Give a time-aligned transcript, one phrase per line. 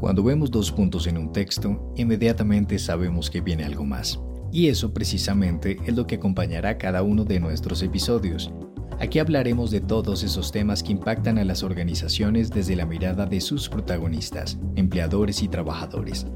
[0.00, 4.20] Cuando vemos dos puntos en un texto, inmediatamente sabemos que viene algo más.
[4.52, 8.52] Y eso precisamente es lo que acompañará cada uno de nuestros episodios.
[9.00, 13.40] Aquí hablaremos de todos esos temas que impactan a las organizaciones desde la mirada de
[13.40, 16.26] sus protagonistas, empleadores y trabajadores,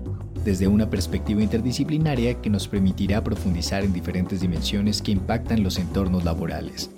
[0.44, 6.24] desde una perspectiva interdisciplinaria que nos permitirá profundizar en diferentes dimensiones que impactan los entornos
[6.24, 6.90] laborales.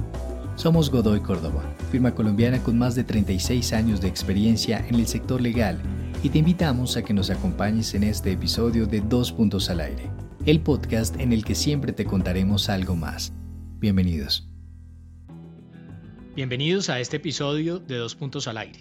[0.56, 5.42] Somos Godoy Córdoba, firma colombiana con más de 36 años de experiencia en el sector
[5.42, 5.78] legal
[6.24, 10.10] y te invitamos a que nos acompañes en este episodio de Dos Puntos al Aire,
[10.46, 13.34] el podcast en el que siempre te contaremos algo más.
[13.78, 14.48] Bienvenidos.
[16.34, 18.78] Bienvenidos a este episodio de Dos Puntos al Aire.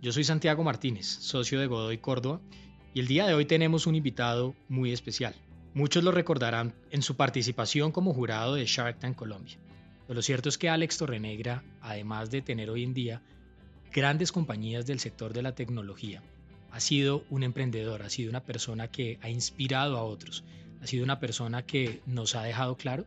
[0.00, 2.40] Yo soy Santiago Martínez, socio de Godoy Córdoba,
[2.94, 5.34] y el día de hoy tenemos un invitado muy especial.
[5.74, 9.58] Muchos lo recordarán en su participación como jurado de Shark Tank Colombia.
[10.06, 13.22] Pero lo cierto es que Alex Torrenegra, además de tener hoy en día
[13.92, 16.22] grandes compañías del sector de la tecnología,
[16.76, 20.44] ha sido un emprendedor, ha sido una persona que ha inspirado a otros,
[20.82, 23.06] ha sido una persona que nos ha dejado claro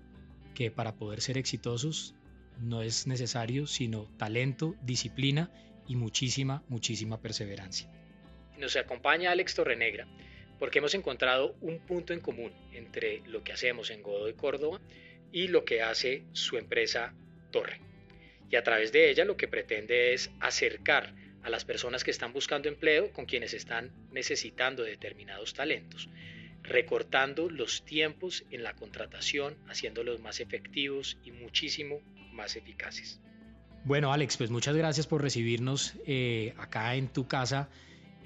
[0.55, 2.15] que para poder ser exitosos
[2.59, 5.51] no es necesario sino talento, disciplina
[5.87, 7.87] y muchísima, muchísima perseverancia.
[8.57, 10.07] Nos acompaña Alex Torrenegra
[10.57, 14.81] porque hemos encontrado un punto en común entre lo que hacemos en Godoy Córdoba
[15.31, 17.13] y lo que hace su empresa
[17.51, 17.79] Torre.
[18.49, 22.33] Y a través de ella lo que pretende es acercar a las personas que están
[22.33, 26.09] buscando empleo con quienes están necesitando determinados talentos,
[26.63, 32.01] recortando los tiempos en la contratación, haciéndolos más efectivos y muchísimo
[32.33, 33.21] más eficaces.
[33.85, 37.69] Bueno, Alex, pues muchas gracias por recibirnos eh, acá en tu casa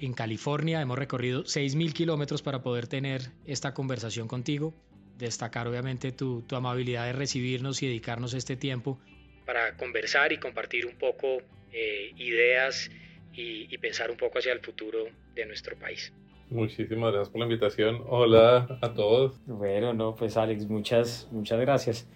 [0.00, 0.80] en California.
[0.80, 4.74] Hemos recorrido 6.000 kilómetros para poder tener esta conversación contigo.
[5.16, 9.00] Destacar obviamente tu, tu amabilidad de recibirnos y dedicarnos este tiempo
[9.44, 12.90] para conversar y compartir un poco eh, ideas
[13.36, 15.04] y, pensar un poco hacia el futuro
[15.34, 16.12] de nuestro país.
[16.50, 18.02] Muchísimas gracias por la invitación.
[18.08, 19.40] Hola a todos.
[19.46, 22.08] Bueno, no, pues Alex, muchas, muchas gracias.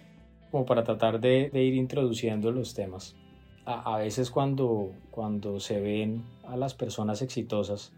[0.51, 3.15] Como para tratar de, ir introduciendo los temas.
[3.65, 7.93] A, veces cuando, cuando se ven a las personas exitosas,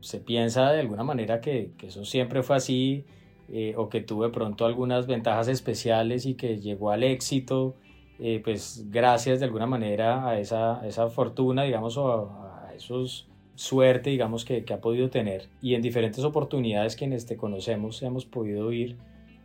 [0.00, 3.04] se piensa de alguna manera que, que eso siempre fue así
[3.52, 7.76] eh, o que tuve pronto algunas ventajas especiales y que llegó al éxito
[8.24, 12.51] eh, pues gracias de alguna manera a esa, esa fortuna, digamos, o a,
[12.82, 15.48] a esos suerte, digamos, que, ha podido tener.
[15.60, 18.96] Y en diferentes oportunidades quienes te conocemos hemos podido oír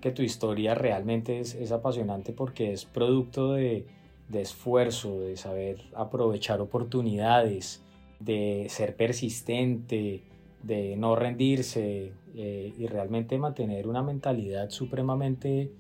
[0.02, 3.86] que tu historia realmente es, es apasionante porque es producto de,
[4.30, 7.84] de, esfuerzo, de saber aprovechar oportunidades,
[8.20, 10.24] de ser persistente,
[10.64, 15.72] de no rendirse eh, y realmente mantener una mentalidad supremamente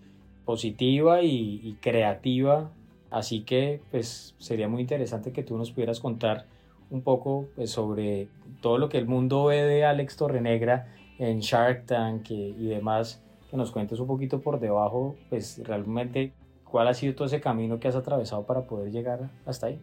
[0.46, 2.72] positiva y, y creativa
[3.10, 6.46] Así que pues sería muy interesante que tú nos pudieras contar
[6.90, 8.28] un poco pues, sobre
[8.62, 10.88] todo lo que el mundo ve de Alex Torrenegra
[11.20, 16.34] en Shark Tank y, demás, que nos cuentes un poquito por debajo, pues realmente
[16.64, 19.82] cuál ha sido todo ese camino que has atravesado para poder llegar hasta ahí.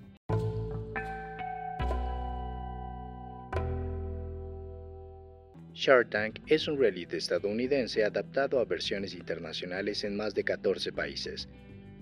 [5.73, 11.49] Shark Tank es un reality estadounidense adaptado a versiones internacionales en más de 14 países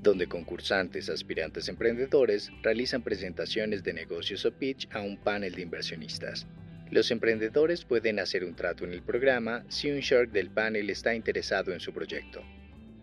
[0.03, 6.47] donde concursantes aspirantes emprendedores realizan presentaciones de negocios o pitch a un panel de inversionistas.
[6.91, 11.15] Los emprendedores pueden hacer un trato en el programa si un shark del panel está
[11.15, 12.43] interesado en su proyecto.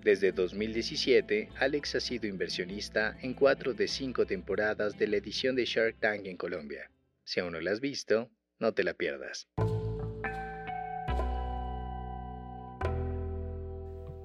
[0.04, 5.66] Desde 2017, Alex ha sido inversionista en cuatro de cinco temporadas de la edición de
[5.66, 6.92] Shark Tank en Colombia.
[7.24, 9.48] Si aún no la has visto, no te la pierdas.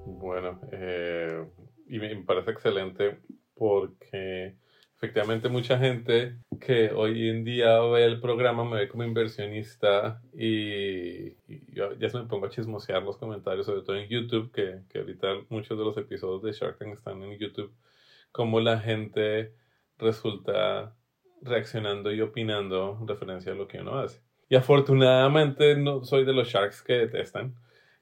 [0.05, 1.45] Bueno, eh,
[1.87, 3.19] y me parece excelente
[3.53, 4.55] porque
[4.95, 11.31] efectivamente mucha gente que hoy en día ve el programa me ve como inversionista y,
[11.73, 14.99] yo ya se me pongo a chismosear los comentarios, sobre todo en YouTube, que, que
[14.99, 17.73] ahorita muchos de los episodios de Shark Tank están en YouTube,
[18.31, 19.53] como la gente
[19.97, 20.95] resulta
[21.41, 24.21] reaccionando y opinando en referencia a lo que uno hace.
[24.49, 27.55] Y afortunadamente no soy de los sharks que detestan.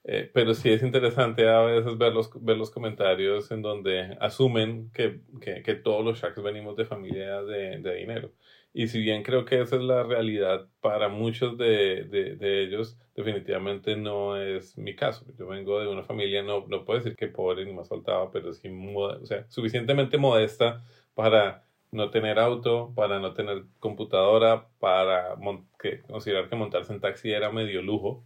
[0.06, 4.90] Eh, pero sí es interesante a veces ver los, ver los comentarios en donde asumen
[4.92, 8.30] que, que, que todos los Sharks venimos de familia de, de, dinero.
[8.74, 12.98] Y si bien creo que esa es la realidad para muchos de, de, de, ellos,
[13.16, 15.24] definitivamente no es mi caso.
[15.38, 18.52] Yo vengo de una familia, no, no puedo decir que pobre ni más faltaba, pero
[18.52, 20.84] sí o sea, suficientemente modesta
[21.14, 25.36] para no tener auto, para no tener computadora, para
[25.78, 28.24] que, considerar que montarse en taxi era medio lujo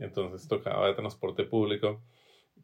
[0.00, 2.02] entonces tocaba de transporte público,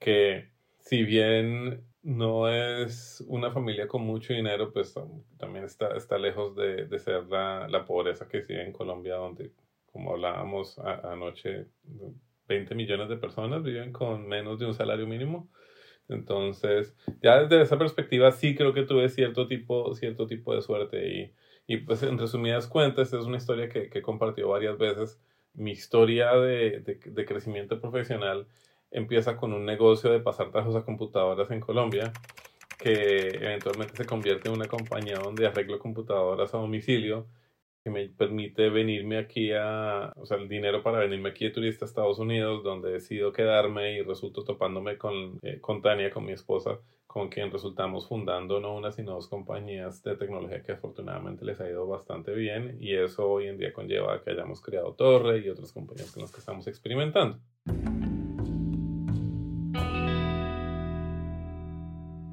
[0.00, 4.94] que si bien no es una familia con mucho dinero, pues
[5.38, 9.52] también está, está lejos de, de ser la, la, pobreza que sigue en Colombia, donde
[9.92, 11.66] como hablábamos anoche,
[12.48, 15.48] 20 millones de personas viven con menos de un salario mínimo.
[16.08, 21.08] Entonces, ya desde esa perspectiva sí creo que tuve cierto tipo, cierto tipo de suerte
[21.08, 21.34] y,
[21.66, 25.20] y pues en resumidas cuentas es una historia que, que he compartido varias veces.
[25.56, 28.46] Mi historia de, de, crecimiento profesional
[28.90, 32.12] empieza con un negocio de pasar trabajos a computadoras en Colombia
[32.78, 37.26] que eventualmente se convierte en una compañía donde arreglo computadoras a domicilio
[37.86, 41.84] que me permite venirme aquí a, o sea, el dinero para venirme aquí de turista
[41.84, 46.32] a Estados Unidos, donde decido quedarme y resulto topándome con, eh, con Tania, con mi
[46.32, 51.60] esposa, con quien resultamos fundando no una, sino dos compañías de tecnología que afortunadamente les
[51.60, 55.48] ha ido bastante bien y eso hoy en día conlleva que hayamos creado Torre y
[55.48, 57.38] otras compañías con las que estamos experimentando.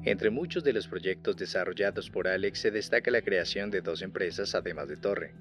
[0.06, 4.54] Entre muchos de los proyectos desarrollados por Alex se destaca la creación de dos empresas
[4.54, 5.32] además de Torre.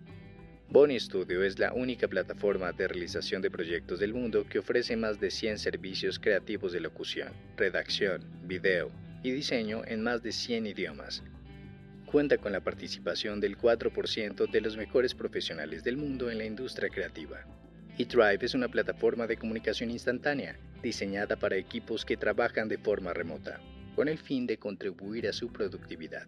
[0.70, 5.20] Bonnie Studio es la única plataforma de realización de proyectos del mundo que ofrece más
[5.20, 8.90] de 100 servicios creativos de locución, redacción, video
[9.22, 11.24] y diseño en más de 100 idiomas.
[12.06, 16.88] Cuenta con la participación del 4% de los mejores profesionales del mundo en la industria
[16.88, 17.46] creativa.
[17.98, 23.60] eDrive es una plataforma de comunicación instantánea diseñada para equipos que trabajan de forma remota
[23.96, 26.28] con el fin de contribuir a su productividad.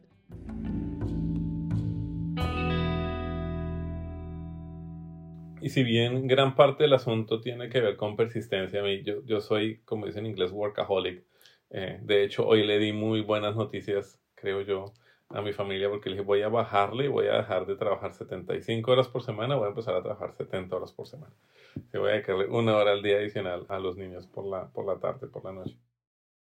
[5.61, 9.79] Y si bien gran parte del asunto tiene que ver con persistencia, yo, yo soy,
[9.85, 11.23] como dicen en inglés, workaholic.
[11.71, 14.93] Eh, de hecho, hoy le di muy buenas noticias, creo yo,
[15.29, 18.13] a mi familia porque le dije, voy a bajarle y voy a dejar de trabajar
[18.13, 21.33] 75 horas por semana, voy a empezar a trabajar 70 horas por semana.
[21.75, 24.85] Y voy a dedicarle una hora al día adicional a los niños por la, por
[24.85, 25.75] la tarde, por la noche.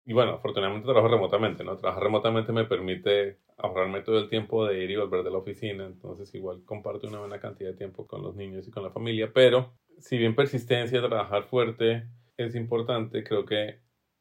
[0.06, 1.78] Y bueno, afortunadamente trabajo remotamente, ¿no?
[1.78, 5.86] Trabajar remotamente me permite ahorrarme todo el tiempo de ir y volver de la oficina,
[5.86, 9.32] entonces igual comparto una buena cantidad de tiempo con los niños y con la familia,
[9.34, 12.08] pero si bien persistencia, trabajar fuerte
[12.38, 13.80] es importante, creo que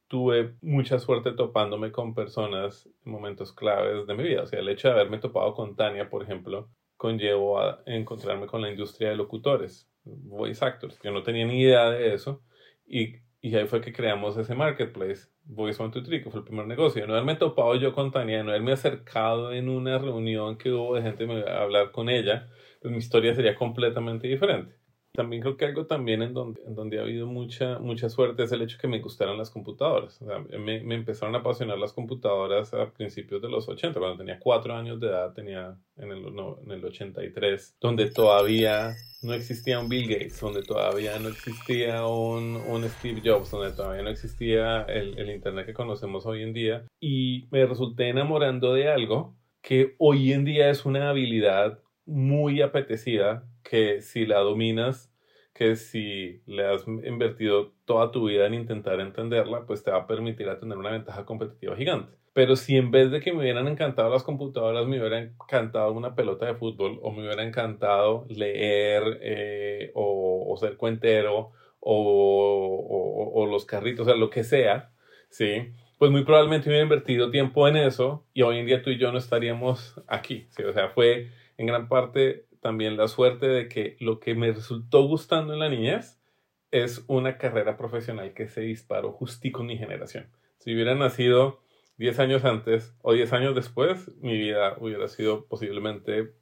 [0.08, 4.42] tuve mucha suerte topándome con personas en momentos claves de mi vida.
[4.42, 8.60] O sea, el hecho de haberme topado con Tania, por ejemplo, conllevó a encontrarme con
[8.60, 10.98] la industria de locutores, voice actors.
[11.02, 12.42] Yo no tenía ni idea de eso
[12.86, 16.46] y, y ahí fue que creamos ese marketplace Voice One Two Three, que fue el
[16.46, 17.06] primer negocio.
[17.06, 21.02] No haberme topado yo con Tania, no haberme acercado en una reunión que hubo de
[21.02, 22.48] gente a hablar con ella,
[22.80, 24.79] pues mi historia sería completamente diferente.
[25.20, 28.52] También creo que algo también en donde, en donde ha habido mucha, mucha suerte es
[28.52, 30.18] el hecho que me gustaran las computadoras.
[30.22, 34.16] O sea, me, me, empezaron a apasionar las computadoras a principios de los 80, cuando
[34.16, 39.34] tenía cuatro años de edad, tenía en el, no, en el 83, donde todavía no
[39.34, 44.08] existía un Bill Gates, donde todavía no existía un, un Steve Jobs, donde todavía no
[44.08, 46.86] existía el, el Internet que conocemos hoy en día.
[46.98, 53.44] Y me resulté enamorando de algo que hoy en día es una habilidad muy apetecida
[53.62, 55.09] que si la dominas,
[55.54, 60.06] que si le has invertido toda tu vida en intentar entenderla, pues te va a
[60.06, 62.20] permitir tener una ventaja competitiva gigante.
[62.32, 66.14] Pero si en vez de que me hubieran encantado las computadoras, me hubiera encantado una
[66.14, 71.50] pelota de fútbol, o me hubiera encantado leer, eh, o, ser cuentero,
[71.80, 74.92] o, o, los carritos, o sea, lo que sea,
[75.28, 75.72] ¿sí?
[75.98, 79.10] Pues muy probablemente hubiera invertido tiempo en eso, y hoy en día tú y yo
[79.10, 80.62] no estaríamos aquí, ¿sí?
[80.62, 85.02] O sea, fue en gran parte también la suerte de que lo que me resultó
[85.06, 86.20] gustando en la niñez
[86.70, 90.30] es una carrera profesional que se disparó justico en mi generación.
[90.58, 91.60] Si hubiera nacido
[91.96, 96.34] 10 años antes o 10 años después, mi vida hubiera sido posiblemente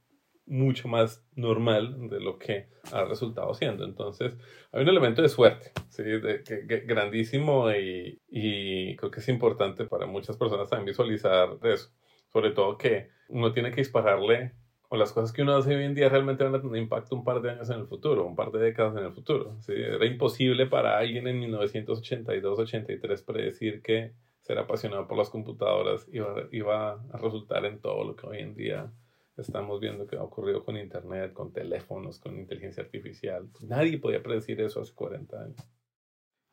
[0.47, 3.85] mucho más normal de lo que ha resultado siendo.
[3.85, 4.37] Entonces,
[4.73, 6.03] hay un elemento de suerte, ¿sí?
[6.03, 11.91] de, grandísimo y, y creo que es importante para muchas personas también visualizar eso.
[12.33, 14.53] Sobre todo que uno tiene que dispararle
[14.89, 17.25] o las cosas que uno hace hoy en día realmente van a tener impacto un
[17.25, 19.57] par de años en el futuro, un par de décadas en el futuro.
[19.61, 19.73] ¿sí?
[19.73, 26.93] Era imposible para alguien en 1982-83 predecir que ser apasionado por las computadoras iba, iba
[26.93, 28.91] a resultar en todo lo que hoy en día
[29.37, 33.49] estamos viendo que ha ocurrido con Internet, con teléfonos, con inteligencia artificial.
[33.61, 35.57] Nadie podía predecir eso hace 40 años.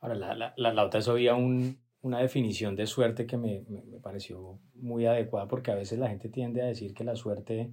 [0.01, 3.81] Ahora, la, la, la, otra vez había un, una definición de suerte que me, me,
[3.85, 7.71] me pareció muy adecuada porque a veces la gente tiende a decir que la suerte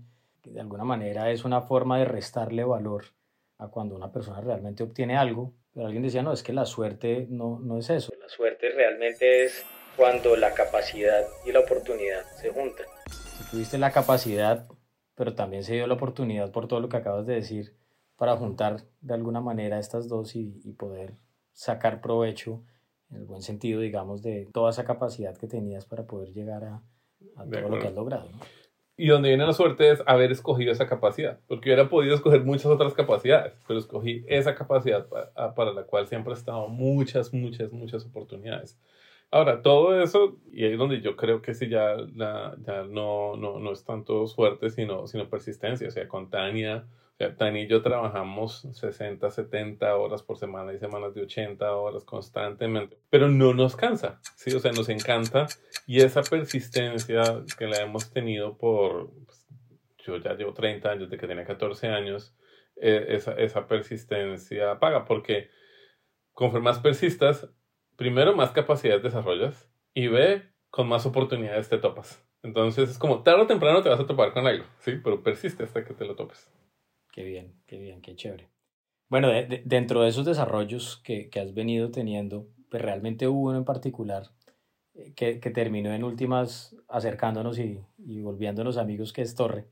[0.51, 3.05] de alguna manera es una forma de restarle valor
[3.59, 5.53] a cuando una persona realmente obtiene algo.
[5.73, 8.13] Pero alguien decía, no, es que la suerte no, no es eso.
[8.21, 9.65] La suerte realmente es
[9.97, 12.87] cuando la capacidad y la oportunidad se juntan.
[13.11, 14.67] Si tuviste la capacidad,
[15.15, 17.75] pero también se dio la oportunidad por todo lo que acabas de decir,
[18.17, 21.15] para juntar de alguna manera estas dos y, y poder
[21.53, 22.63] sacar provecho,
[23.11, 26.83] en el buen sentido, digamos, de toda esa capacidad que tenías para poder llegar a,
[27.37, 28.31] a todo lo que has logrado.
[28.31, 28.39] ¿no?
[29.03, 32.67] Y donde viene la suerte es haber escogido esa capacidad, porque hubiera podido escoger muchas
[32.67, 37.73] otras capacidades, pero escogí esa capacidad para, para la cual siempre he estado muchas, muchas,
[37.73, 38.79] muchas oportunidades.
[39.33, 43.35] Ahora, todo eso, y ahí es donde yo creo que sí ya, la, ya no,
[43.37, 45.89] no, no es tanto suerte, sino, sino persistencia.
[45.89, 46.87] O sea, con Tania,
[47.31, 52.99] Tania y yo trabajamos 60, 70 horas por semana y semanas de 80 horas constantemente,
[53.11, 54.55] pero no nos cansa, ¿sí?
[54.55, 55.47] O sea, nos encanta
[55.87, 57.23] y esa persistencia
[57.59, 59.47] que la hemos tenido por, pues,
[60.05, 62.37] yo ya llevo 30 años, de que tenía 14 años,
[62.77, 65.51] eh, esa, esa persistencia paga, porque
[66.33, 67.49] conforme más persistas,
[67.97, 72.27] primero, más capacidades desarrollas y B, con más oportunidades te topas.
[72.43, 75.01] Entonces es como tarde o temprano te vas a topar con algo, ¿sí?
[75.03, 76.51] Pero persiste hasta que te lo topes.
[77.13, 78.49] Qué bien, qué bien, qué chévere.
[79.09, 79.29] Bueno,
[79.65, 84.33] dentro de esos desarrollos que, que, has venido teniendo, pues realmente hubo uno en particular
[84.95, 89.69] eh, que, que terminó en últimas acercándonos y, y, volviéndonos amigos, que es Torre,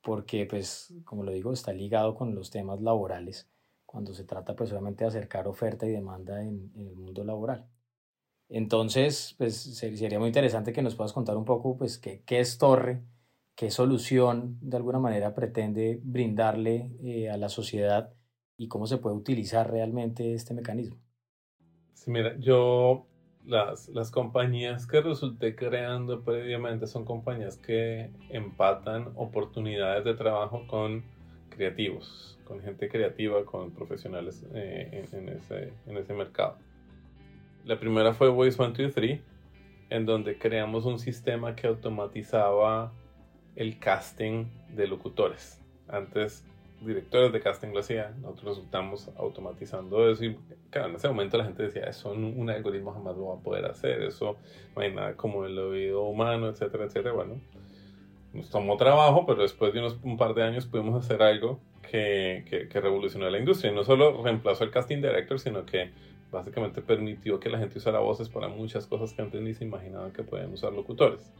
[0.00, 3.50] porque pues, como lo digo, está ligado con los temas laborales
[3.88, 7.66] cuando se trata pues obviamente de acercar oferta y demanda en, el mundo laboral.
[8.50, 12.58] Entonces, pues sería muy interesante que nos puedas contar un poco pues qué, qué es
[12.58, 13.02] Torre,
[13.58, 18.14] qué solución de alguna manera pretende brindarle eh, a la sociedad
[18.56, 20.96] y cómo se puede utilizar realmente este mecanismo.
[21.92, 23.08] Sí, mira, yo
[23.44, 31.02] las, las compañías que resulté creando previamente son compañías que empatan oportunidades de trabajo con
[31.48, 36.58] creativos, con gente creativa, con profesionales eh, en, ese, en ese mercado.
[37.64, 39.20] La primera fue Voice 123,
[39.90, 42.92] en donde creamos un sistema que automatizaba
[43.58, 45.60] el casting de locutores.
[45.88, 46.46] Antes
[46.80, 50.38] directores de casting lo hacían, nosotros resultamos automatizando eso y
[50.70, 53.64] claro, en ese momento la gente decía, eso un algoritmo jamás lo va a poder
[53.64, 54.36] hacer, eso
[54.76, 57.12] no hay nada como el oído humano, etcétera, etcétera.
[57.12, 57.40] Bueno,
[58.32, 62.68] nos tomó trabajo, pero después de unos, un par de años pudimos hacer algo que,
[62.70, 63.72] que, revolucionó la industria.
[63.72, 65.90] Y no solo reemplazó el casting director, sino que
[66.30, 70.12] básicamente permitió que la gente usara voces para muchas cosas que antes ni se imaginaban
[70.12, 71.32] que podían usar locutores.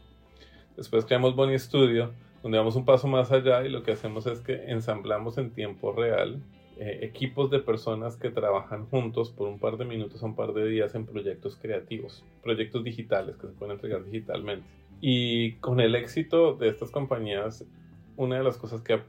[0.78, 4.38] Después creamos Bonnie Studio, donde vamos un paso más allá y lo que hacemos es
[4.38, 6.40] que ensamblamos en tiempo real
[6.78, 10.52] eh, equipos de personas que trabajan juntos por un par de minutos o un par
[10.52, 14.68] de días en proyectos creativos, proyectos digitales que se pueden entregar digitalmente.
[15.00, 17.66] Y con el éxito de estas compañías
[18.16, 19.00] una de las cosas que,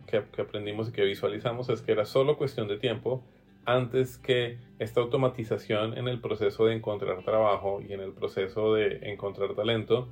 [0.42, 3.24] aprendimos y que visualizamos es que era solo cuestión de tiempo
[3.66, 9.12] antes que esta automatización en el proceso de encontrar trabajo y en el proceso de
[9.12, 10.08] encontrar talento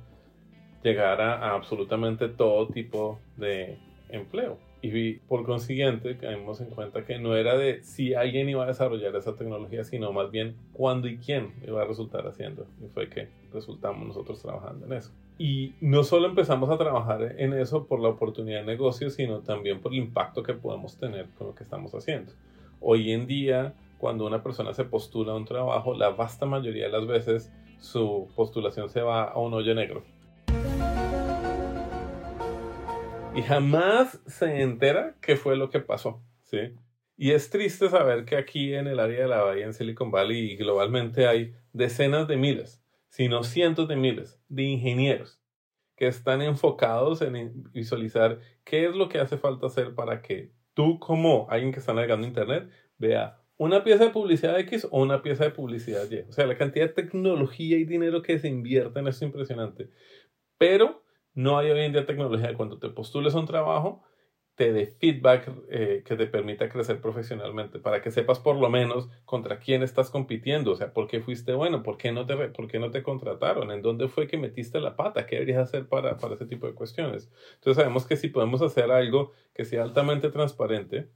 [0.82, 4.58] llegara a absolutamente todo tipo de empleo.
[4.80, 9.16] Y por consiguiente caímos en cuenta que no era de si alguien iba a desarrollar
[9.16, 12.66] esa tecnología, sino más bien cuándo y quién iba a resultar haciendo.
[12.80, 15.12] Y fue que resultamos nosotros trabajando en eso.
[15.36, 19.80] Y no solo empezamos a trabajar en eso por la oportunidad de negocio, sino también
[19.80, 22.32] por el impacto que podemos tener con lo que estamos haciendo.
[22.80, 26.92] Hoy en día, cuando una persona se postula a un trabajo, la vasta mayoría de
[26.92, 30.02] las veces su postulación se va a un hoyo negro.
[33.38, 36.74] Y jamás se entera qué fue lo que pasó, ¿sí?
[37.16, 40.52] Y es triste saber que aquí en el área de la Bahía, en Silicon Valley
[40.52, 45.40] y globalmente hay decenas de miles sino cientos de miles de ingenieros
[45.96, 50.98] que están enfocados en visualizar qué es lo que hace falta hacer para que tú
[50.98, 52.68] como alguien que está navegando Internet
[52.98, 56.28] vea una pieza de publicidad X o una pieza de publicidad Y.
[56.28, 59.90] O sea, la cantidad de tecnología y dinero que se invierte en es impresionante.
[60.58, 61.02] Pero
[61.38, 64.02] no hay hoy en día tecnología cuando te postules a un trabajo,
[64.56, 69.08] te dé feedback eh, que te permita crecer profesionalmente, para que sepas por lo menos
[69.24, 72.66] contra quién estás compitiendo, o sea, por qué fuiste bueno, por qué no te, por
[72.66, 76.16] qué no te contrataron, en dónde fue que metiste la pata, qué deberías hacer para,
[76.16, 77.30] para ese tipo de cuestiones.
[77.54, 81.08] Entonces sabemos que si podemos hacer algo que sea altamente transparente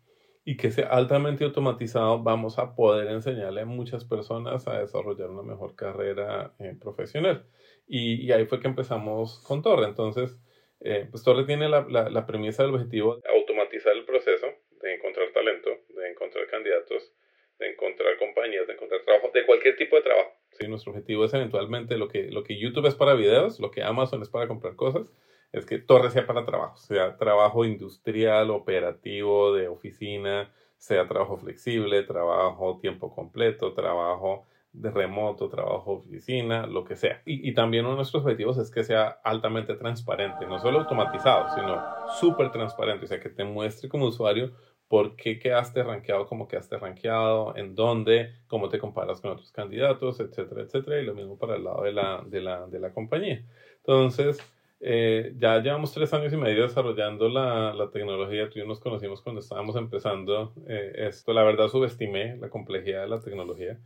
[0.44, 5.42] y que sea altamente automatizado, vamos a poder enseñarle a muchas personas a desarrollar una
[5.42, 7.44] mejor carrera eh, profesional.
[7.86, 9.86] Y, y ahí fue que empezamos con Torre.
[9.86, 10.38] Entonces,
[10.84, 14.46] eh, pues Torre tiene la, la, premisa del objetivo de automatizar el proceso
[14.80, 17.14] de encontrar talento, de encontrar candidatos,
[17.60, 20.32] de encontrar compañías, de encontrar trabajo, de cualquier tipo de trabajo.
[20.58, 20.66] ¿sí?
[20.66, 24.22] Nuestro objetivo es eventualmente lo que, lo que YouTube es para videos, lo que Amazon
[24.22, 25.12] es para comprar cosas,
[25.52, 32.02] es que Torre sea para trabajo, sea trabajo industrial, operativo, de oficina, sea trabajo flexible,
[32.02, 37.22] trabajo tiempo completo, trabajo de remoto, trabajo, oficina, lo que sea.
[37.26, 41.82] Y, también uno de nuestros objetivos es que sea altamente transparente, no solo automatizado, sino
[42.18, 44.52] súper transparente, o sea, que te muestre como usuario
[44.88, 50.20] por qué quedaste rankeado como quedaste rankeado, en dónde, cómo te comparas con otros candidatos,
[50.20, 53.42] etcétera, etcétera, y lo mismo para el lado de la, de la, de la compañía.
[53.78, 54.38] Entonces,
[54.84, 58.50] eh, ya llevamos tres años y medio desarrollando la, la tecnología.
[58.50, 61.32] Tú y yo nos conocimos cuando estábamos empezando eh, esto.
[61.32, 63.78] La verdad subestimé la complejidad de la tecnología.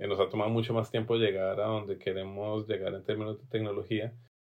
[0.00, 3.46] Eh, nos ha tomado mucho más tiempo llegar a donde queremos llegar en términos de
[3.48, 4.14] tecnología.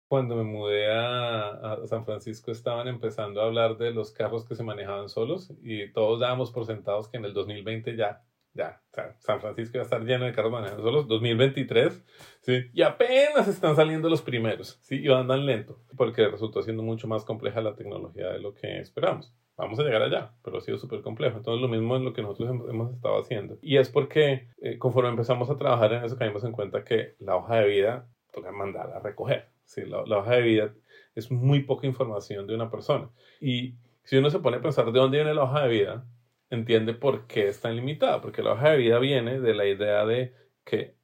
[0.08, 4.56] Cuando me mudé a, a, San Francisco estaban empezando a hablar de los carros que
[4.56, 8.24] se manejaban solos y todos dábamos por sentados que en el 2020 ya
[8.54, 8.80] ya,
[9.20, 12.04] San Francisco va a estar lleno de carros manejados solos, 2023,
[12.42, 12.70] ¿sí?
[12.72, 15.02] Y apenas están saliendo los primeros, ¿sí?
[15.02, 19.34] Y andan lento, porque resultó siendo mucho más compleja la tecnología de lo que esperamos.
[19.56, 21.38] Vamos a llegar allá, pero ha sido súper complejo.
[21.38, 23.58] Entonces, lo mismo es lo que nosotros hemos estado haciendo.
[23.62, 27.36] Y es porque, eh, conforme empezamos a trabajar en eso, caímos en cuenta que la
[27.36, 29.86] hoja de vida toca mandar a recoger, ¿sí?
[29.86, 30.74] La, la hoja de vida
[31.14, 33.10] es muy poca información de una persona.
[33.40, 36.06] Y si uno se pone a pensar de dónde viene la hoja de vida,
[36.50, 40.06] entiende por qué es tan limitada, porque la hoja de vida viene de la idea
[40.06, 40.34] de
[40.64, 40.96] que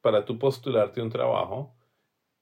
[0.00, 1.74] para tú postularte un trabajo,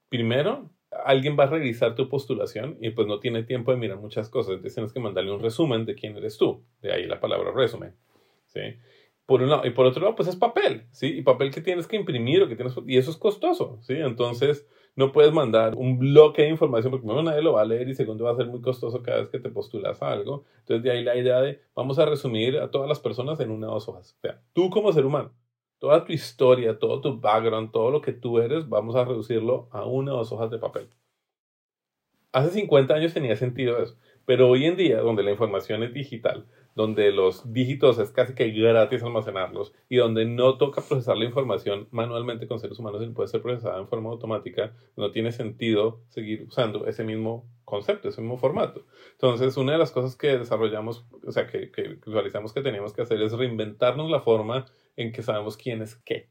[0.09, 0.71] primero
[1.05, 4.53] alguien va a revisar tu postulación y pues no tiene tiempo de mirar muchas cosas,
[4.53, 7.95] entonces tienes que mandarle un resumen de quién eres tú, de ahí la palabra resumen,
[8.47, 8.61] ¿sí?
[9.27, 11.19] Por un lado, y por otro lado, pues es papel, ¿sí?
[11.19, 13.95] Y papel que tienes que imprimir o que tienes, y eso es costoso, ¿sí?
[13.95, 14.67] Entonces,
[14.97, 17.95] no puedes mandar un bloque de información porque primero nadie lo va a leer y
[17.95, 20.45] segundo va a ser muy costoso cada vez que te postulas a algo.
[20.61, 23.69] Entonces de ahí la idea de vamos a resumir a todas las personas en una
[23.69, 24.17] o dos hojas.
[24.19, 25.33] O sea, tú como ser humano,
[25.81, 29.85] toda tu historia, todo tu background, todo lo que tú eres, vamos a reducirlo a
[29.85, 30.89] una o dos hojas de papel.
[32.33, 36.47] Hace 50 años tenía sentido eso, pero hoy en día, donde la información es digital,
[36.77, 41.89] donde los dígitos es casi que gratis almacenarlos y donde no toca procesar la información
[41.91, 46.45] manualmente con seres humanos y puede ser procesada en forma automática, no tiene sentido seguir
[46.47, 48.85] usando ese mismo concepto, ese mismo formato.
[49.13, 53.03] Entonces, una de las cosas que desarrollamos, o sea, que, que visualizamos que teníamos que
[53.03, 56.31] hacer es reinventarnos la forma en que sabemos quién es qué.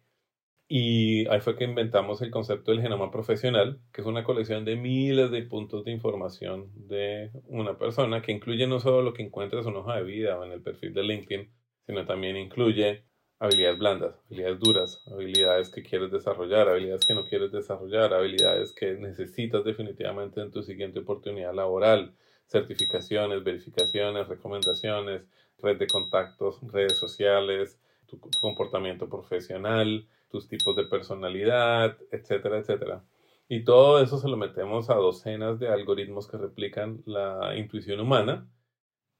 [0.71, 4.75] Y ahí fue que inventamos el concepto del genoma profesional, que es una colección de
[4.75, 9.65] miles de puntos de información de una persona, que incluye no solo lo que encuentras
[9.65, 11.51] en una hoja de vida o en el perfil de LinkedIn,
[11.87, 13.03] sino también incluye
[13.39, 18.93] habilidades blandas, habilidades duras, habilidades que quieres desarrollar, habilidades que no quieres desarrollar, habilidades que
[18.93, 22.13] necesitas definitivamente en tu siguiente oportunidad laboral,
[22.45, 25.23] certificaciones, verificaciones, recomendaciones,
[25.57, 33.03] red de contactos, redes sociales, tu, tu comportamiento profesional, tus tipos de personalidad, etcétera, etcétera.
[33.47, 38.47] Y todo eso se lo metemos a docenas de algoritmos que replican la intuición humana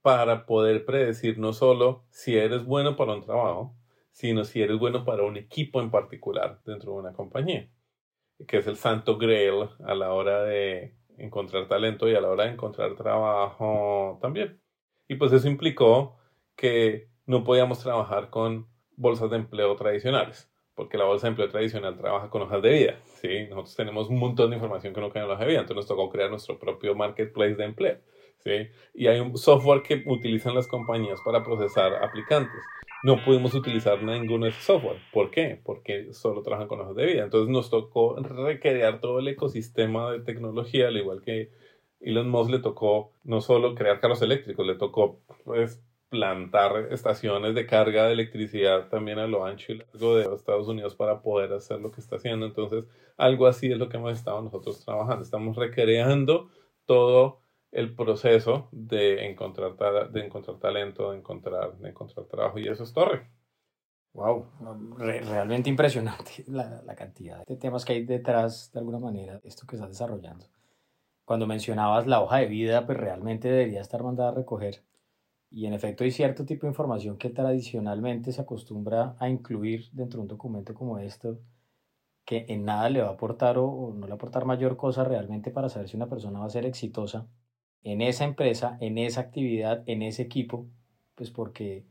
[0.02, 3.76] para poder predecir no solo si eres bueno para un trabajo,
[4.12, 7.70] sino si eres bueno para un equipo en particular dentro de una compañía,
[8.48, 12.46] que es el santo grail a la hora de encontrar talento y a la hora
[12.46, 14.62] de encontrar trabajo también.
[15.08, 16.18] Y pues eso implicó
[16.56, 18.68] que no podíamos trabajar con
[19.00, 23.00] bolsas de empleo tradicionales porque la bolsa de empleo tradicional trabaja con hojas de vida,
[23.04, 23.48] ¿sí?
[23.50, 25.76] Nosotros tenemos un montón de información que no cae en la hoja de vida, entonces
[25.76, 27.98] nos tocó crear nuestro propio marketplace de empleo,
[28.38, 28.70] ¿sí?
[28.94, 32.62] Y hay un software que utilizan las compañías para procesar aplicantes.
[33.04, 35.02] No pudimos utilizar ninguno de esos software.
[35.12, 35.60] ¿Por qué?
[35.62, 37.24] Porque solo trabajan con hojas de vida.
[37.26, 41.52] Entonces nos tocó recrear todo el ecosistema de tecnología, al igual que
[42.00, 47.66] Elon Musk le tocó no solo crear carros eléctricos, le tocó pues, plantar estaciones de
[47.66, 51.80] carga de electricidad también a lo ancho y largo de Estados Unidos para poder hacer
[51.80, 52.46] lo que está haciendo.
[52.46, 52.86] Entonces,
[53.18, 55.24] algo así es lo que hemos estado nosotros trabajando.
[55.24, 56.50] Estamos recreando
[56.86, 57.42] todo
[57.72, 62.94] el proceso de encontrar, de encontrar talento, de encontrar, de encontrar trabajo y eso es
[62.94, 63.30] torre.
[64.14, 64.48] Wow,
[64.98, 69.76] realmente impresionante la, la cantidad de temas que hay detrás de alguna manera esto que
[69.76, 70.48] estás desarrollando.
[71.26, 74.84] Cuando mencionabas la hoja de vida, pues realmente debería estar mandada a recoger
[75.52, 80.20] y en efecto hay cierto tipo de información que tradicionalmente se acostumbra a incluir dentro
[80.20, 81.40] de un documento como esto,
[82.26, 85.04] que en nada le va a aportar o, no le va a aportar mayor cosa
[85.04, 87.28] realmente para saber si una persona va a ser exitosa
[87.84, 90.68] en esa empresa, en esa actividad, en ese equipo,
[91.16, 91.86] pues porque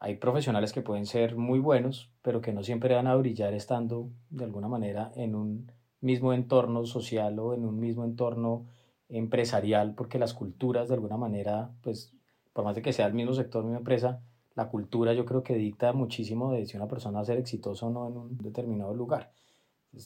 [0.00, 4.10] hay profesionales que pueden ser muy buenos, pero que no siempre van a brillar estando
[4.30, 8.66] de alguna manera en un mismo entorno social o en un mismo entorno
[9.08, 12.14] empresarial, porque las culturas de alguna manera pues
[12.54, 14.22] por más de que sea el mismo sector, misma empresa,
[14.54, 17.86] la cultura yo creo que dicta muchísimo de si una persona va a ser exitosa
[17.86, 19.32] o no en un determinado lugar.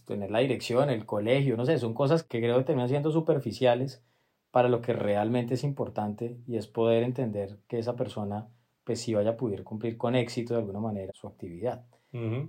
[0.06, 4.02] tener la dirección, el colegio, no sé, son cosas que creo que terminan siendo superficiales
[4.50, 8.48] para lo que realmente es importante y es poder entender que esa persona
[8.84, 11.84] pues sí vaya a poder cumplir con éxito de alguna manera su actividad.
[12.14, 12.48] Uh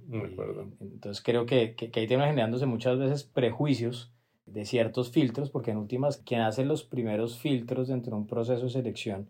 [0.79, 4.13] entonces creo que, que, que ahí terminan generándose muchas veces prejuicios
[4.45, 8.63] de ciertos filtros, porque en últimas quien hace los primeros filtros dentro de un proceso
[8.63, 9.27] de selección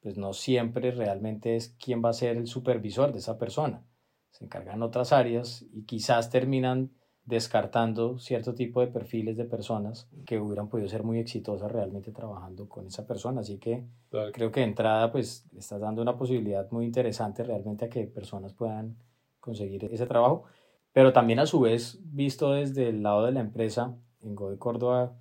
[0.00, 3.84] pues no siempre realmente es quién va a ser el supervisor de esa persona.
[4.30, 6.92] Se encargan otras áreas y quizás terminan
[7.24, 12.68] descartando cierto tipo de perfiles de personas que hubieran podido ser muy exitosas realmente trabajando
[12.68, 13.42] con esa persona.
[13.42, 13.86] Así que
[14.32, 18.54] creo que de entrada pues estás dando una posibilidad muy interesante realmente a que personas
[18.54, 18.96] puedan
[19.38, 20.44] conseguir ese trabajo.
[20.92, 25.16] Pero también a su vez, visto desde el lado de la empresa, en Godoy Córdoba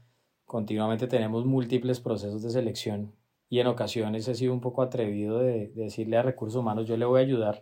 [0.45, 3.13] continuamente tenemos múltiples procesos de selección
[3.49, 6.97] y en ocasiones he sido un poco atrevido de, de decirle a recursos humanos, yo
[6.97, 7.59] le voy a ayudar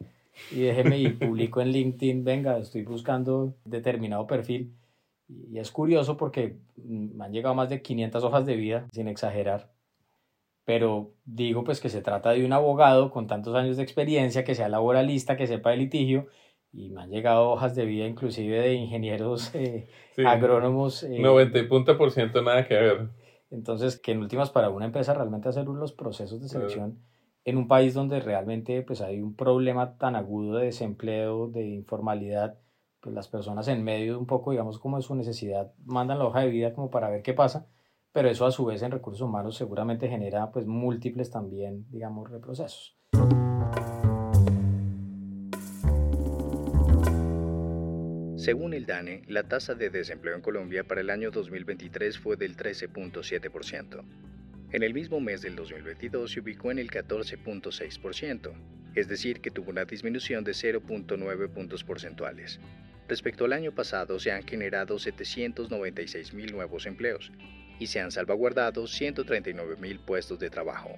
[0.51, 4.73] y déjeme y publico en LinkedIn, venga, estoy buscando determinado perfil.
[5.29, 9.69] Y es curioso porque me han llegado más de 500 hojas de vida, sin exagerar.
[10.63, 14.55] Pero digo pues que se trata de un abogado con tantos años de experiencia, que
[14.55, 16.27] sea laboralista, que sepa de litigio,
[16.73, 19.87] y me han llegado hojas de vida inclusive de ingenieros eh,
[20.25, 21.03] agrónomos.
[21.03, 23.09] Eh, 90 por ciento nada que ver.
[23.49, 26.99] Entonces, que en últimas para una empresa realmente hacer los procesos de selección
[27.45, 32.59] en un país donde realmente pues hay un problema tan agudo de desempleo, de informalidad,
[32.99, 36.25] pues las personas en medio de un poco, digamos, como de su necesidad, mandan la
[36.25, 37.67] hoja de vida como para ver qué pasa,
[38.11, 42.97] pero eso a su vez en recursos humanos seguramente genera pues múltiples también, digamos, reprocesos.
[48.47, 52.55] Según el DANE, la tasa de desempleo en Colombia para el año 2023 fue del
[52.55, 54.05] 13.7%.
[54.71, 58.53] En el mismo mes del 2022 se ubicó en el 14.6%,
[58.95, 62.61] es decir, que tuvo una disminución de 0.9 puntos porcentuales.
[63.09, 67.33] Respecto al año pasado se han generado 796 mil nuevos empleos
[67.79, 70.97] y se han salvaguardado 139 mil puestos de trabajo.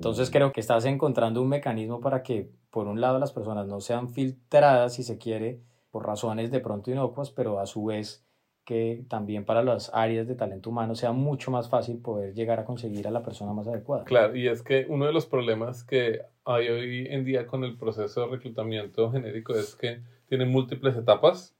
[0.00, 3.82] Entonces creo que estás encontrando un mecanismo para que, por un lado, las personas no
[3.82, 5.60] sean filtradas, si se quiere,
[5.90, 8.24] por razones de pronto inocuas, pero a su vez
[8.64, 12.64] que también para las áreas de talento humano sea mucho más fácil poder llegar a
[12.64, 14.04] conseguir a la persona más adecuada.
[14.04, 17.76] Claro, y es que uno de los problemas que hay hoy en día con el
[17.76, 21.54] proceso de reclutamiento genérico es que tiene múltiples etapas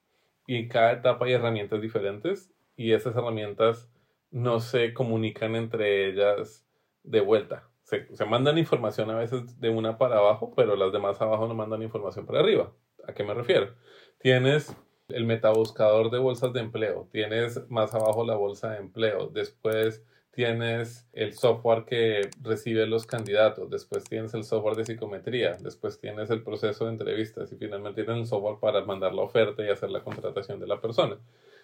[0.47, 3.91] y en cada etapa hay herramientas diferentes y esas herramientas
[4.31, 6.65] no se comunican entre ellas
[7.03, 7.70] de vuelta.
[7.91, 11.83] Se, mandan información a veces de una para abajo, pero las demás abajo no mandan
[11.83, 12.73] información para arriba.
[13.07, 13.75] ¿A qué me refiero?
[14.19, 14.77] Tienes
[15.09, 21.09] el metabuscador de bolsas de empleo, tienes más abajo la bolsa de empleo, después tienes
[21.13, 26.45] el software que recibe los candidatos, después tienes el software de psicometría, después tienes el
[26.45, 30.05] proceso de entrevistas y finalmente tienes el software para mandar la oferta y hacer la
[30.05, 31.19] contratación de la persona.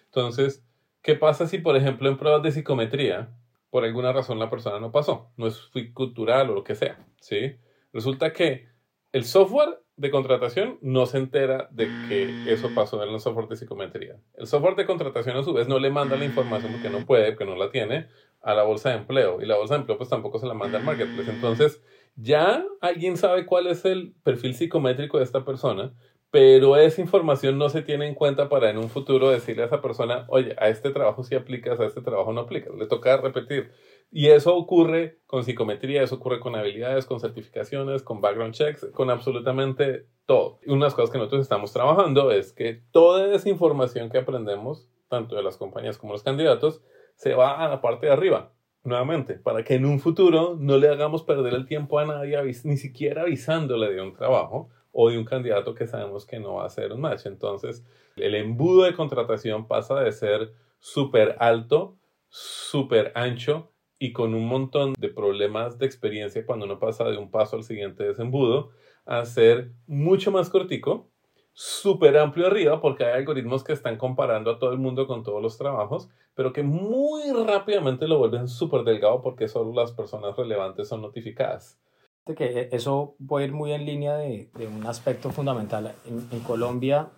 [0.07, 0.61] Entonces,
[1.01, 3.29] ¿qué pasa si, por ejemplo, en pruebas de psicometría,
[3.69, 5.31] por alguna razón la persona no pasó?
[5.37, 7.55] No es cultural o lo que sea, ¿sí?
[7.93, 8.67] Resulta que
[9.11, 13.55] el software de contratación no se entera de que eso pasó en el software de
[13.55, 14.19] psicometría.
[14.35, 17.31] El software de contratación a su vez no le manda la información porque no puede,
[17.31, 18.07] porque no la tiene,
[18.41, 19.41] a la bolsa de empleo.
[19.41, 21.31] Y la bolsa de empleo pues tampoco se la manda al marketplace.
[21.31, 21.81] Entonces
[22.15, 25.93] ya alguien sabe cuál es el perfil psicométrico de esta persona,
[26.29, 29.81] pero esa información no se tiene en cuenta para en un futuro decirle a esa
[29.81, 32.73] persona, oye, a este trabajo sí aplicas, a este trabajo no aplicas.
[32.75, 33.71] Le toca repetir.
[34.11, 39.09] Y eso ocurre con psicometría, eso ocurre con habilidades, con certificaciones, con background checks, con
[39.09, 40.59] absolutamente todo.
[40.65, 45.35] Y una cosas que nosotros estamos trabajando es que toda esa información que aprendemos, tanto
[45.35, 46.81] de las compañías como los candidatos,
[47.15, 50.89] se va a la parte de arriba, nuevamente, para que en un futuro no le
[50.89, 55.25] hagamos perder el tiempo a nadie, ni siquiera avisándole de un trabajo o de un
[55.25, 57.27] candidato que sabemos que no va a ser un match.
[57.27, 64.47] Entonces, el embudo de contratación pasa de ser súper alto, súper ancho, y con un
[64.47, 68.71] montón de problemas de experiencia cuando uno pasa de un paso al siguiente desembudo
[69.05, 71.11] a ser mucho más cortico,
[71.53, 75.43] súper amplio arriba, porque hay algoritmos que están comparando a todo el mundo con todos
[75.43, 80.87] los trabajos, pero que muy rápidamente lo vuelven súper delgado porque solo las personas relevantes
[80.87, 81.79] son notificadas.
[82.35, 85.95] Que eso puede ir muy en línea de, de un aspecto fundamental.
[86.05, 87.09] En, en, Colombia,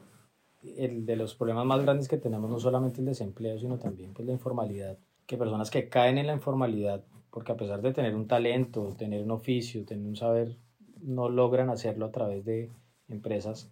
[0.63, 4.25] el de los problemas más grandes que tenemos no solamente el desempleo, sino también pues,
[4.25, 4.97] la informalidad
[5.29, 9.21] que personas que caen en la informalidad, porque a pesar de tener un talento, tener
[9.21, 10.57] un oficio, tener un saber,
[11.03, 12.71] no logran hacerlo a través de
[13.07, 13.71] empresas.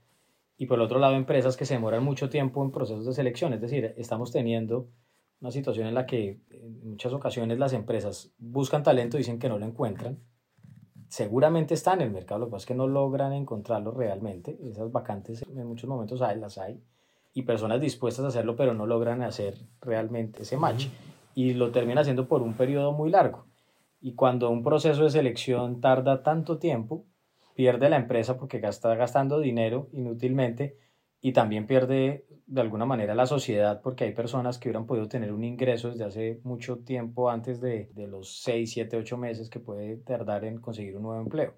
[0.56, 3.54] Y por el otro lado, empresas que se demoran mucho tiempo en procesos de selección.
[3.54, 4.88] Es decir, estamos teniendo
[5.41, 9.50] una situación en la que en muchas ocasiones las empresas buscan talento y dicen que
[9.50, 10.19] no lo encuentran.
[11.07, 14.57] Seguramente están en el mercado, lo que pasa es que no logran encontrarlo realmente.
[14.69, 16.81] Esas vacantes en muchos momentos hay, las hay.
[17.33, 20.87] Y personas dispuestas a hacerlo, pero no logran hacer realmente ese match
[21.35, 23.45] y lo termina haciendo por un periodo muy largo.
[24.01, 27.05] Y cuando un proceso de selección tarda tanto tiempo,
[27.55, 30.77] pierde la empresa porque está gastando dinero inútilmente
[31.21, 35.34] y también pierde de alguna manera la sociedad porque hay personas que hubieran podido tener
[35.34, 39.60] un ingreso desde hace mucho tiempo antes de, de los 6, 7, 8 meses que
[39.60, 41.56] puede tardar en conseguir un nuevo empleo.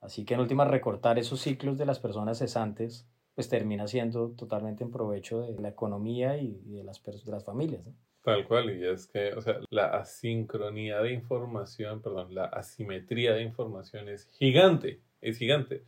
[0.00, 4.84] Así que en última recortar esos ciclos de las personas cesantes pues termina siendo totalmente
[4.84, 7.82] en provecho de la economía y, de, las, de las familias.
[8.22, 13.42] Tal cual, y es que, o sea, la asincronía de información, perdón, la asimetría de
[13.42, 15.84] información es gigante, es gigante.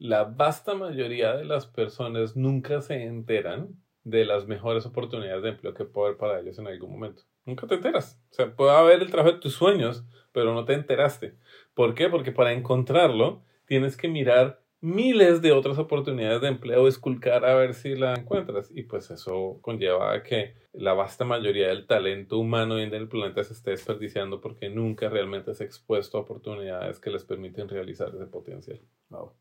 [0.00, 5.74] La vasta mayoría de las personas nunca se enteran de las mejores oportunidades de empleo
[5.74, 7.24] que puede haber para ellos en algún momento.
[7.44, 8.18] Nunca te enteras.
[8.30, 11.34] O sea, puede haber el trabajo de tus sueños, pero no te enteraste.
[11.74, 12.08] ¿Por qué?
[12.08, 17.74] Porque para encontrarlo tienes que mirar miles de otras oportunidades de empleo, esculcar a ver
[17.74, 18.70] si la encuentras.
[18.74, 23.44] Y pues eso conlleva a que la vasta mayoría del talento humano en el planeta
[23.44, 28.24] se esté desperdiciando porque nunca realmente es expuesto a oportunidades que les permiten realizar ese
[28.24, 28.80] potencial.
[29.10, 29.34] Wow.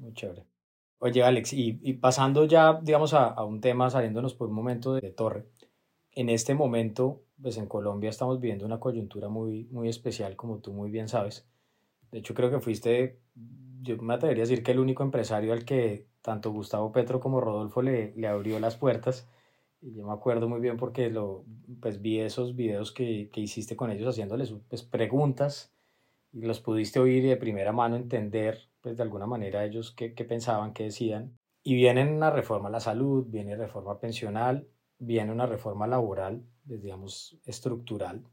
[0.00, 0.44] Muy chévere.
[0.98, 5.46] Oye, Alex, y, pasando ya, digamos, a, un tema, saliéndonos por un momento de, torre,
[6.12, 10.72] en este momento, pues en Colombia estamos viviendo una coyuntura muy, muy especial, como tú
[10.72, 11.48] muy bien sabes.
[12.10, 13.20] De hecho, creo que fuiste
[13.82, 17.40] yo me atrevería a decir que el único empresario al que tanto Gustavo Petro como
[17.40, 19.28] Rodolfo le, le abrió las puertas.
[19.80, 21.44] Y yo me acuerdo muy bien porque lo,
[21.80, 25.72] pues vi esos videos que, que hiciste con ellos haciéndoles pues, preguntas
[26.32, 30.14] y los pudiste oír y de primera mano entender pues de alguna manera ellos qué,
[30.14, 31.36] qué pensaban, qué decían.
[31.62, 36.82] Y viene una reforma a la salud, viene reforma pensional, viene una reforma laboral, pues,
[36.82, 38.24] digamos, estructural.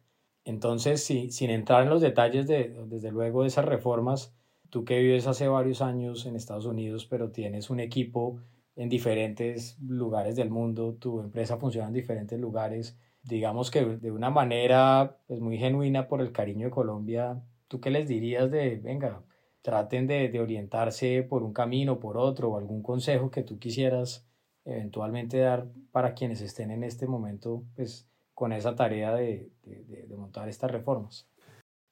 [0.46, 4.34] Entonces, sí, sin entrar en los detalles de, desde luego, de esas reformas,
[4.70, 8.40] tú que vives hace varios años en Estados Unidos, pero tienes un equipo
[8.76, 14.30] en diferentes lugares del mundo, tu empresa funciona en diferentes lugares, digamos que de una
[14.30, 19.24] manera pues, muy genuina por el cariño de Colombia, ¿tú qué les dirías de, venga,
[19.68, 24.26] traten de, orientarse por un camino, por otro, o algún consejo que tú quisieras
[24.64, 30.48] eventualmente dar para quienes estén en este momento pues, con esa tarea de, de, montar
[30.48, 31.30] estas reformas?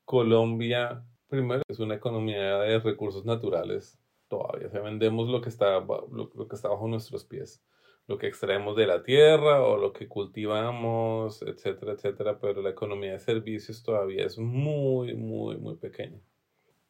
[0.05, 4.69] Colombia Primero, es una economía de recursos naturales todavía.
[4.69, 7.61] Vendemos lo que, está, lo, que está bajo nuestros pies.
[8.07, 12.39] Lo que extraemos de la tierra o lo que cultivamos, etcétera, etcétera.
[12.39, 16.21] Pero la economía de servicios todavía es muy, muy, muy pequeña.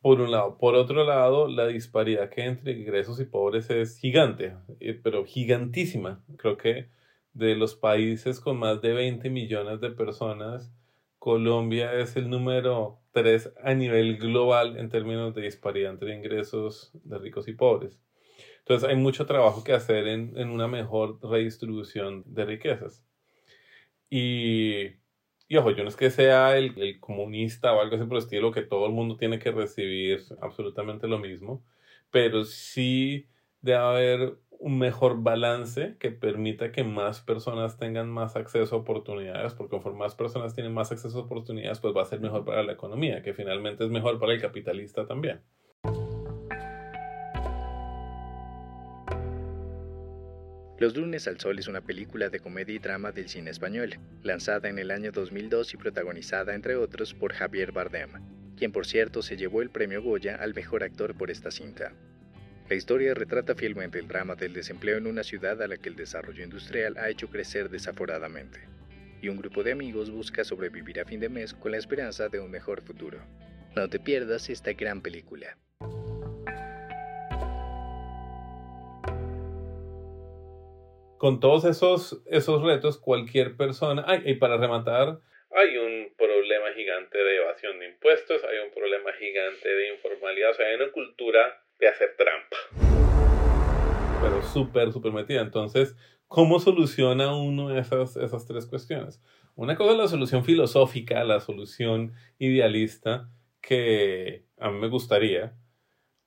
[0.06, 0.60] Por un lado.
[0.60, 5.26] Por otro lado, la disparidad que hay entre ingresos y pobres es gigante, eh, pero
[5.26, 6.24] gigantísima.
[6.38, 6.91] Creo que
[7.34, 10.72] de los países con más de 20 millones de personas,
[11.18, 17.18] Colombia es el número 3 a nivel global en términos de disparidad entre ingresos de
[17.18, 18.00] ricos y pobres.
[18.60, 23.04] Entonces hay mucho trabajo que hacer en, en una mejor redistribución de riquezas.
[24.12, 24.98] Y,
[25.47, 28.23] y, ojo, yo no es que sea el, el comunista o algo así por el
[28.23, 31.63] estilo que todo el mundo tiene que recibir absolutamente lo mismo,
[32.12, 33.27] pero sí
[33.62, 39.53] debe haber un mejor balance que permita que más personas tengan más acceso a oportunidades,
[39.53, 42.63] porque conforme más personas tienen más acceso a oportunidades, pues va a ser mejor para
[42.63, 45.41] la economía, que finalmente es mejor para el capitalista también.
[50.78, 54.68] Los lunes al sol es una película de comedia y drama del cine español, lanzada
[54.68, 58.10] en el año 2002 y protagonizada entre otros por Javier Bardem,
[58.58, 61.94] quien por cierto se llevó el premio Goya al mejor actor por esta cinta.
[62.68, 65.96] La historia retrata fielmente el drama del desempleo en una ciudad a la que el
[65.96, 68.60] desarrollo industrial ha hecho crecer desaforadamente,
[69.22, 72.42] y un grupo de amigos busca sobrevivir a fin de mes con la esperanza de
[72.42, 73.20] un mejor futuro.
[73.78, 75.58] No te pierdas esta gran película.
[81.17, 85.19] Con todos esos, esos retos, cualquier persona, y para rematar,
[85.51, 90.54] hay un problema gigante de evasión de impuestos, hay un problema gigante de informalidad, o
[90.54, 92.58] sea, hay una cultura de hacer trampa.
[94.21, 95.39] Pero súper, súper metida.
[95.39, 95.95] Entonces,
[96.28, 99.23] ¿cómo soluciona uno esas, esas tres cuestiones?
[99.56, 103.30] Una cosa es la solución filosófica, la solución idealista
[103.62, 105.54] que a mí me gustaría.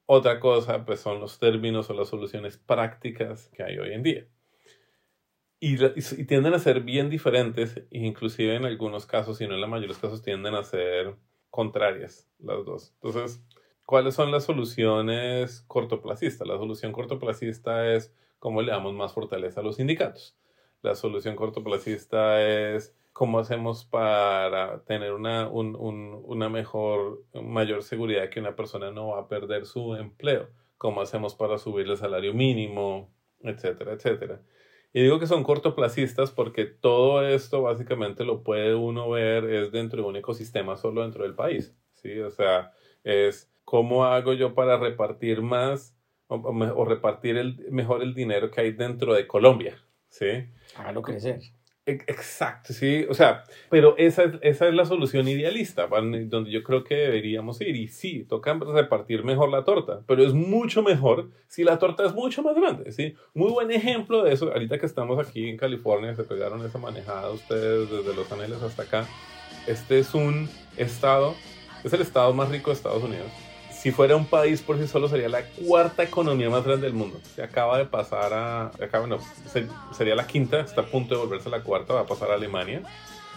[0.07, 4.27] Otra cosa, pues, son los términos o las soluciones prácticas que hay hoy en día.
[5.61, 9.67] Y, y, tienden a ser bien diferentes, inclusive en algunos casos, y no en la
[9.67, 11.17] mayoría de los casos, tienden a ser
[11.51, 12.93] contrarias las dos.
[13.03, 13.43] Entonces,
[13.89, 16.47] ¿Cuáles son las soluciones cortoplacistas?
[16.47, 20.37] La solución cortoplacista es cómo le damos más fortaleza a los sindicatos.
[20.83, 28.55] La solución cortoplacista es cómo hacemos para tener una, una mejor, mayor seguridad que una
[28.55, 30.51] persona no va a perder su empleo.
[30.77, 34.43] Cómo hacemos para subir el salario mínimo, etcétera, etcétera.
[34.93, 40.03] Y digo que son cortoplacistas porque todo esto básicamente lo puede uno ver es dentro
[40.03, 41.77] de un ecosistema solo dentro del país.
[41.95, 42.19] ¿sí?
[42.21, 42.73] O sea,
[43.05, 45.95] es ¿Cómo hago yo para repartir más
[46.29, 49.77] o, repartir el, mejor el dinero que hay dentro de Colombia?
[50.09, 50.49] ¿Sí?
[50.75, 51.41] Hágalo crecer.
[51.91, 56.85] Exacto, sí, o sea, pero esa es, esa es la solución idealista, donde yo creo
[56.85, 57.75] que deberíamos ir.
[57.77, 62.15] Y sí, toca repartir mejor la torta, pero es mucho mejor si la torta es
[62.15, 63.15] mucho más grande, ¿sí?
[63.33, 67.31] Muy buen ejemplo de eso, ahorita que estamos aquí en California, se pegaron esa manejada
[67.31, 69.07] ustedes desde Los Ángeles hasta acá.
[69.67, 70.47] Este es un
[70.77, 71.35] estado,
[71.85, 73.48] es el estado más rico de Estados Unidos
[73.79, 77.21] si fuera un país por sí solo sería la cuarta economía más grande del mundo.
[77.35, 79.19] Se acaba de pasar a, acaba, no,
[79.93, 82.83] sería la quinta, está a punto de volverse la cuarta, va a pasar a Alemania.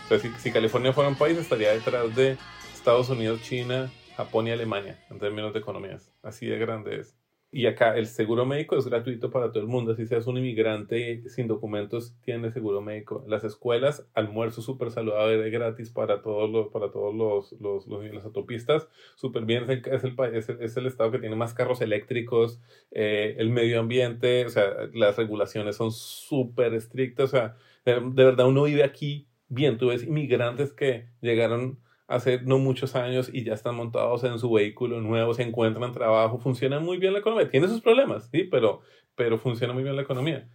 [0.10, 2.38] Sea, si, si California fuera un país estaría detrás de
[2.74, 6.12] Estados Unidos, China, Japón y Alemania en términos de economías.
[6.24, 7.21] Así de grande es.
[7.54, 9.94] Y acá el seguro médico es gratuito para todo el mundo.
[9.94, 13.26] Si seas un inmigrante sin documentos, tienes seguro médico.
[13.28, 18.24] Las escuelas, almuerzo súper saludable gratis para todos los, para todos los, los, los las
[18.24, 18.88] autopistas.
[19.16, 19.64] Súper bien.
[19.64, 22.62] Es el, es, el, es, el, estado que tiene más carros eléctricos.
[22.92, 27.26] Eh, el medio ambiente, o sea, las regulaciones son súper estrictas.
[27.26, 29.78] O sea, de, de verdad uno vive aquí bien.
[29.78, 31.80] Tú ves inmigrantes que llegaron
[32.12, 36.38] hace no muchos años y ya están montados en su vehículo nuevo, se encuentran trabajo,
[36.40, 37.50] funciona muy bien la economía.
[37.50, 38.82] Tiene sus problemas, sí, pero,
[39.16, 40.50] pero funciona muy bien la economía.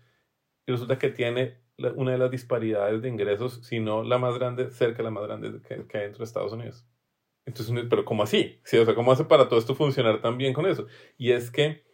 [0.66, 1.60] Y resulta que tiene
[1.96, 5.24] una de las disparidades de ingresos, si no la más grande, cerca de la más
[5.24, 6.86] grande que, que hay dentro de Estados Unidos.
[7.46, 8.60] Entonces, pero ¿cómo así?
[8.64, 10.86] Sí, o sea, ¿cómo hace para todo esto funcionar tan bien con eso?
[11.16, 11.85] Y es que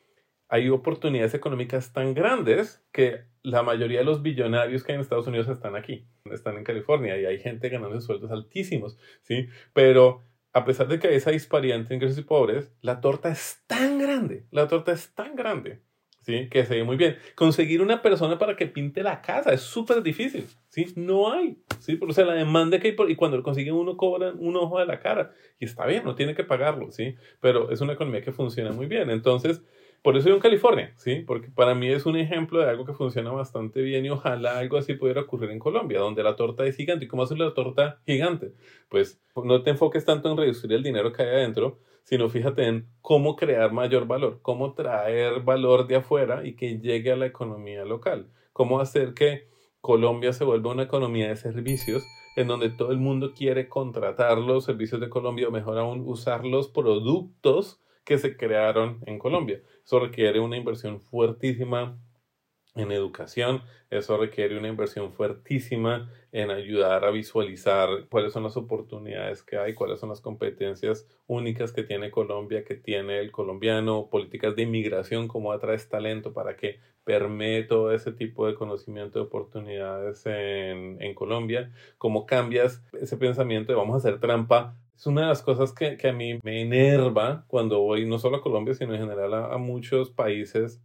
[0.52, 5.26] hay oportunidades económicas tan grandes que la mayoría de los billonarios que hay en Estados
[5.26, 9.48] Unidos están aquí, están en California y hay gente ganando sueldos altísimos, ¿sí?
[9.72, 10.20] Pero
[10.52, 13.98] a pesar de que hay esa disparidad entre ingresos y pobres, la torta es tan
[13.98, 15.80] grande, la torta es tan grande,
[16.20, 16.50] ¿sí?
[16.50, 17.16] Que se ve muy bien.
[17.34, 20.92] Conseguir una persona para que pinte la casa es súper difícil, ¿sí?
[20.96, 21.98] No hay, ¿sí?
[22.06, 24.84] O sea, la demanda que hay y cuando lo consiguen uno cobran un ojo de
[24.84, 27.14] la cara y está bien, no tiene que pagarlo, ¿sí?
[27.40, 29.08] Pero es una economía que funciona muy bien.
[29.08, 29.62] Entonces,
[30.02, 31.22] por eso yo en California, ¿sí?
[31.26, 34.76] Porque para mí es un ejemplo de algo que funciona bastante bien y ojalá algo
[34.76, 37.04] así pudiera ocurrir en Colombia, donde la torta es gigante.
[37.04, 38.52] ¿Y cómo hacer la torta gigante?
[38.88, 42.88] Pues no te enfoques tanto en reducir el dinero que hay adentro, sino fíjate en
[43.00, 47.84] cómo crear mayor valor, cómo traer valor de afuera y que llegue a la economía
[47.84, 49.46] local, cómo hacer que
[49.80, 54.64] Colombia se vuelva una economía de servicios en donde todo el mundo quiere contratar los
[54.64, 59.60] servicios de Colombia o mejor aún usar los productos que se crearon en Colombia.
[59.84, 61.98] Eso requiere una inversión fuertísima
[62.74, 69.42] en educación, eso requiere una inversión fuertísima en ayudar a visualizar cuáles son las oportunidades
[69.42, 74.56] que hay, cuáles son las competencias únicas que tiene Colombia, que tiene el colombiano, políticas
[74.56, 80.24] de inmigración, cómo atraes talento para que permee todo ese tipo de conocimiento de oportunidades
[80.24, 85.26] en, en Colombia, cómo cambias ese pensamiento de vamos a hacer trampa es una de
[85.26, 88.94] las cosas que, que, a mí me enerva cuando voy no solo a Colombia, sino
[88.94, 90.80] en general a, muchos países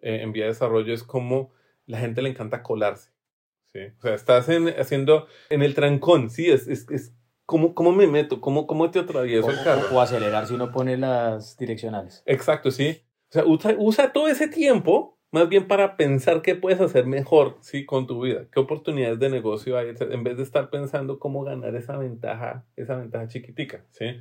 [0.00, 1.52] eh, en vía de desarrollo, es como
[1.84, 3.10] la gente le encanta colarse.
[3.74, 3.80] ¿sí?
[3.98, 8.06] O sea, estás en, haciendo en el trancón, sí, es, es, es ¿cómo, ¿cómo, me
[8.06, 8.40] meto?
[8.40, 9.86] ¿Cómo, cómo te atravieso el carro?
[9.92, 12.22] O acelerar si uno pone las direccionales.
[12.24, 13.02] Exacto, sí.
[13.28, 17.56] O sea, usa, usa todo ese tiempo más bien para pensar qué puedes hacer mejor
[17.60, 17.84] ¿sí?
[17.84, 21.74] con tu vida, qué oportunidades de negocio hay, en vez de estar pensando cómo ganar
[21.74, 24.20] esa ventaja, esa ventaja chiquitica, ¿sí?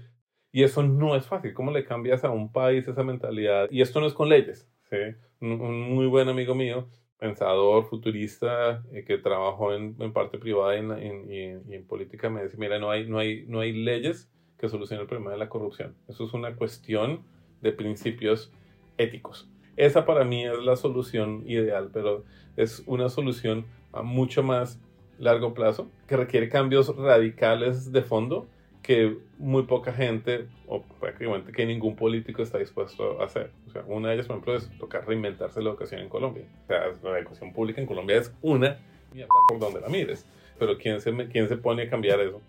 [0.52, 3.68] Y eso no es fácil, ¿cómo le cambias a un país esa mentalidad?
[3.70, 4.98] Y esto no es con leyes, ¿sí?
[5.40, 10.80] Un, muy buen amigo mío, pensador, futurista, eh, que trabajó en, en, parte privada y
[10.80, 11.32] en,
[11.70, 15.02] y en, política, me dice, mira, no hay, no, hay, no hay leyes que solucionen
[15.02, 15.96] el problema de la corrupción.
[16.08, 17.24] Eso es una cuestión
[17.62, 18.52] de principios
[18.98, 19.50] éticos.
[19.78, 22.26] Esa para mí es la solución ideal, pero
[22.58, 24.80] es una solución a mucho más
[25.20, 28.48] largo plazo que requiere cambios radicales de fondo
[28.82, 33.52] que muy poca gente o prácticamente que ningún político está dispuesto a hacer.
[33.88, 36.46] O una de ellas, por ejemplo, es tocar reinventarse la educación en Colombia.
[36.64, 38.80] O sea, la educación pública en Colombia es una
[39.14, 40.26] mierda por donde la mires.
[40.58, 42.42] Pero ¿quién se, ¿quién se pone a cambiar eso?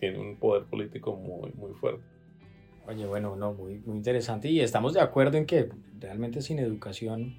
[0.00, 2.02] Tiene un poder político muy, muy fuerte.
[2.90, 5.68] Oye, bueno, no, muy, muy interesante y estamos de acuerdo en que
[6.00, 7.36] realmente sin educación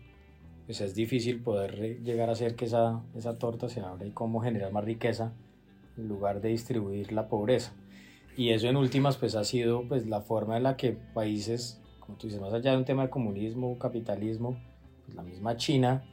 [0.66, 4.40] pues es difícil poder llegar a hacer que esa, esa torta se abra y cómo
[4.40, 5.34] generar más riqueza
[5.98, 7.74] en lugar de distribuir la pobreza.
[8.38, 12.18] Y eso en últimas pues ha sido pues la forma en la que países, como
[12.18, 14.58] tú dices, más allá de un tema de comunismo, capitalismo,
[15.04, 16.06] pues la misma China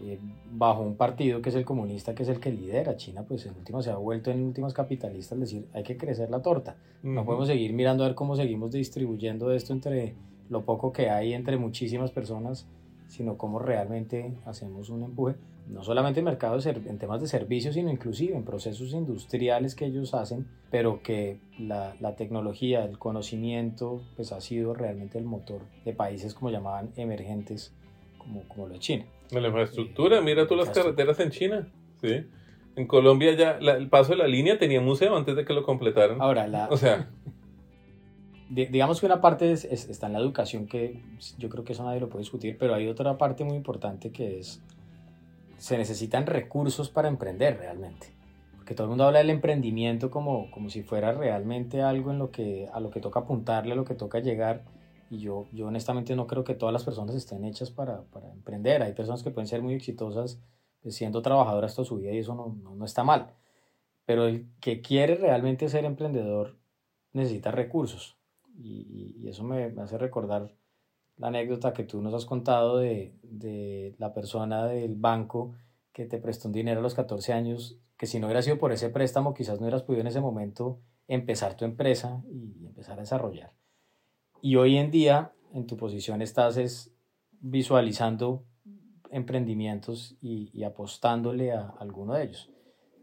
[0.00, 0.18] eh,
[0.52, 3.54] bajo un partido que es el comunista, que es el que lidera China, pues en
[3.56, 6.76] últimas se ha vuelto en últimas capitalistas, es decir, hay que crecer la torta.
[7.02, 10.14] No podemos seguir mirando a ver cómo seguimos distribuyendo esto entre
[10.50, 12.68] lo poco que hay entre muchísimas personas,
[13.08, 15.34] sino cómo realmente hacemos un empuje,
[15.66, 20.14] no solamente en mercados, en temas de servicios, sino inclusive en procesos industriales que ellos
[20.14, 25.92] hacen, pero que la, la tecnología, el conocimiento, pues ha sido realmente el motor de
[25.92, 27.74] países como llamaban emergentes,
[28.18, 29.04] como, como lo de China.
[29.30, 31.68] La infraestructura, mira tú las carreteras en China,
[32.00, 32.26] ¿sí?
[32.76, 36.20] En Colombia ya el paso de la línea tenía museo antes de que lo completaran.
[36.20, 37.10] Ahora, la, o sea,
[38.48, 41.02] digamos que una parte está en la educación que
[41.38, 44.38] yo creo que eso nadie lo puede discutir, pero hay otra parte muy importante que
[44.38, 44.62] es
[45.58, 48.14] se necesitan recursos para emprender realmente.
[48.56, 52.30] Porque todo el mundo habla del emprendimiento como, como si fuera realmente algo en lo
[52.30, 54.62] que, a lo que toca apuntarle, a lo que toca llegar.
[55.10, 58.82] Y yo, yo honestamente no creo que todas las personas estén hechas para, para emprender.
[58.82, 60.38] Hay personas que pueden ser muy exitosas
[60.82, 63.34] pues, siendo trabajadoras toda su vida y eso no, no, no está mal.
[64.04, 66.58] Pero el que quiere realmente ser emprendedor
[67.12, 68.16] necesita recursos.
[68.56, 70.54] Y, y, eso me, hace recordar
[71.16, 75.54] la anécdota que tú nos has contado de, de, la persona del banco
[75.92, 78.72] que te prestó un dinero a los 14 años, que si no hubiera sido por
[78.72, 83.02] ese préstamo, quizás no hubieras podido en ese momento empezar tu empresa y empezar a
[83.02, 83.57] desarrollar.
[84.40, 86.94] Y hoy en día, en tu posición, estás es
[87.40, 88.44] visualizando
[89.10, 92.50] emprendimientos y, apostándole a, alguno de ellos.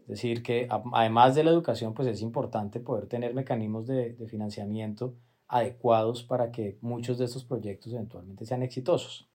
[0.04, 5.18] Es decir, que además de la educación, pues es importante poder tener mecanismos de financiamiento
[5.48, 9.30] adecuados para que muchos de estos proyectos eventualmente sean exitosos.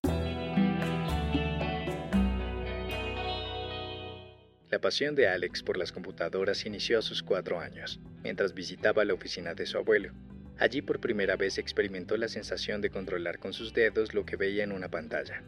[4.69, 9.13] La pasión de Alex por las computadoras inició a sus cuatro años, mientras visitaba la
[9.13, 10.13] oficina de su abuelo.
[10.61, 14.63] Allí por primera vez experimentó la sensación de controlar con sus dedos lo que veía
[14.63, 15.41] en una pantalla.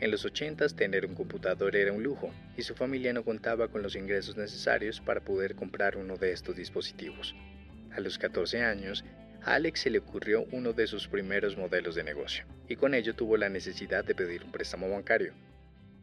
[0.00, 3.80] En los 80 tener un computador era un lujo y su familia no contaba con
[3.80, 7.32] los ingresos necesarios para poder comprar uno de estos dispositivos.
[7.92, 9.04] A los 14 años,
[9.44, 13.14] a Alex se le ocurrió uno de sus primeros modelos de negocio, y con ello
[13.14, 15.32] tuvo la necesidad de pedir un préstamo bancario.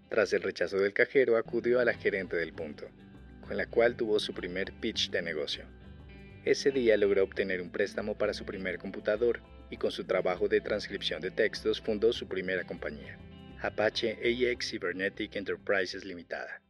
[0.07, 2.87] Tras el rechazo del cajero, acudió a la gerente del punto,
[3.45, 5.65] con la cual tuvo su primer pitch de negocio.
[6.47, 10.61] Ese día logró obtener un préstamo para su primer computador y con su trabajo de
[10.61, 13.19] transcripción de textos fundó su primera compañía,
[13.61, 16.61] Apache AX Cybernetic Enterprises Limitada.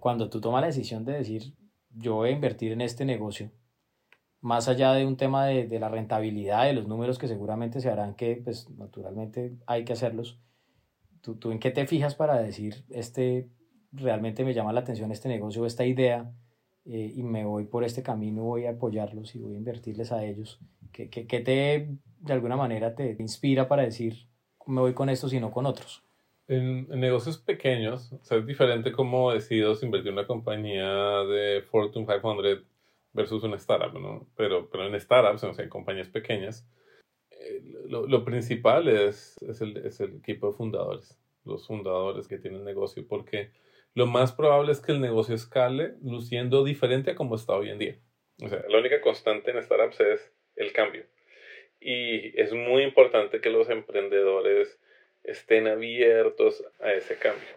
[0.00, 1.54] cuando tú tomas la decisión de decir,
[1.90, 3.52] yo voy a invertir en este negocio,
[4.40, 7.88] más allá de un tema de, de, la rentabilidad, de los números que seguramente se
[7.88, 10.40] harán, que pues naturalmente hay que hacerlos,
[11.20, 13.48] ¿tú, ¿tú, en qué te fijas para decir, este
[13.92, 16.32] realmente me llama la atención este negocio, esta idea,
[16.86, 20.24] eh, y me voy por este camino, voy a apoyarlos y voy a invertirles a
[20.24, 20.58] ellos?
[20.92, 21.88] ¿Qué, qué, qué te,
[22.20, 24.26] de alguna manera, te inspira para decir,
[24.66, 26.02] me voy con estos y no con otros?
[26.48, 32.64] En, negocios pequeños, o es diferente como decidos invertir una compañía de Fortune 500
[33.12, 34.26] versus una startup, ¿no?
[34.36, 36.66] Pero, pero en startups, o sea, en compañías pequeñas,
[37.30, 42.38] eh, lo, lo, principal es, es, el, es el equipo de fundadores, los fundadores que
[42.38, 43.50] tienen negocio, porque
[43.94, 47.78] lo más probable es que el negocio escale luciendo diferente a como está hoy en
[47.78, 47.98] día.
[48.42, 51.04] O sea, la única constante en startups es el cambio.
[51.80, 54.78] Y es muy importante que los emprendedores
[55.24, 57.48] estén abiertos a ese cambio.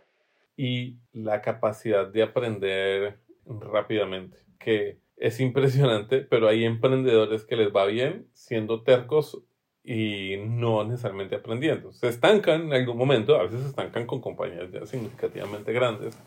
[0.56, 7.86] Y la capacidad de aprender rápidamente, que es impresionante, pero hay emprendedores que les va
[7.86, 9.44] bien siendo tercos
[9.84, 11.92] y no necesariamente aprendiendo.
[11.92, 16.18] Se estancan en algún momento, a veces se estancan con compañías ya significativamente grandes,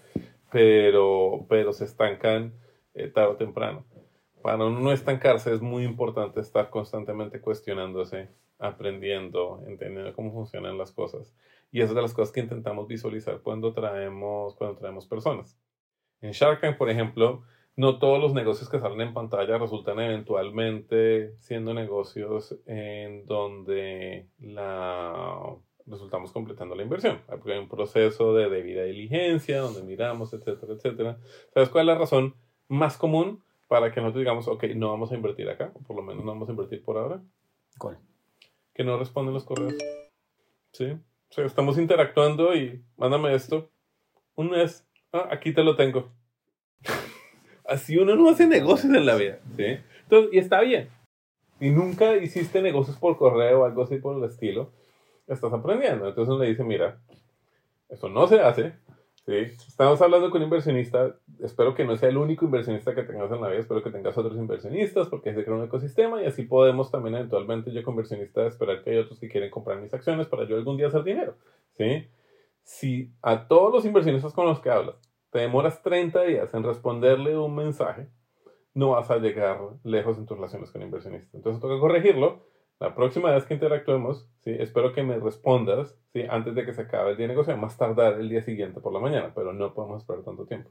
[0.50, 2.52] pero, pero se estancan
[2.94, 3.84] eh, tarde o temprano.
[4.42, 8.28] Para no estancarse es muy importante estar constantemente cuestionándose
[8.58, 11.34] aprendiendo, entendiendo cómo funcionan las cosas.
[11.72, 15.58] Y es de las cosas que intentamos visualizar cuando traemos, cuando traemos personas.
[16.20, 17.42] En Shark Tank, por ejemplo,
[17.76, 25.54] no todos los negocios que salen en pantalla resultan eventualmente siendo negocios en donde la
[25.86, 27.20] resultamos completando la inversión.
[27.28, 31.18] Hay un proceso de debida diligencia, donde miramos, etcétera, etcétera.
[31.54, 32.34] ¿Sabes cuál es la razón
[32.68, 36.02] más común para que nosotros digamos, ok, no vamos a invertir acá, o por lo
[36.02, 37.22] menos no vamos a invertir por ahora?
[37.78, 37.98] ¿Cuál?
[38.76, 39.74] que no responden los correos.
[40.72, 40.84] ¿Sí?
[40.84, 43.70] O sea, estamos interactuando y mándame esto.
[44.34, 44.86] Un mes.
[45.12, 46.12] Ah, aquí te lo tengo.
[47.68, 49.38] Así uno no hace negocios en la vida.
[49.56, 49.78] ¿sí?
[50.02, 50.88] Entonces, y está bien.
[51.60, 54.70] Y nunca hiciste negocios por correo o algo así por el estilo.
[55.26, 56.06] Estás aprendiendo.
[56.08, 56.98] Entonces uno le dice, mira,
[57.88, 58.74] eso no se hace.
[59.24, 59.34] ¿sí?
[59.66, 61.16] Estamos hablando con un inversionista.
[61.40, 63.60] Espero que no sea el único inversionista que tengas en la vida.
[63.60, 67.72] Espero que tengas otros inversionistas porque se crea un ecosistema y así podemos también eventualmente
[67.72, 70.76] yo como inversionista esperar que hay otros que quieren comprar mis acciones para yo algún
[70.76, 71.34] día hacer dinero.
[71.72, 72.06] ¿sí?
[72.62, 77.36] Si a todos los inversionistas con los que hablas te demoras 30 días en responderle
[77.36, 78.08] un mensaje,
[78.74, 81.34] no vas a llegar lejos en tus relaciones con inversionistas.
[81.34, 82.42] Entonces toca corregirlo
[82.78, 84.50] la próxima vez que interactuemos, ¿sí?
[84.58, 86.24] espero que me respondas ¿sí?
[86.28, 88.92] antes de que se acabe el día de negocio, más tardar el día siguiente por
[88.92, 90.70] la mañana, pero no podemos esperar tanto tiempo.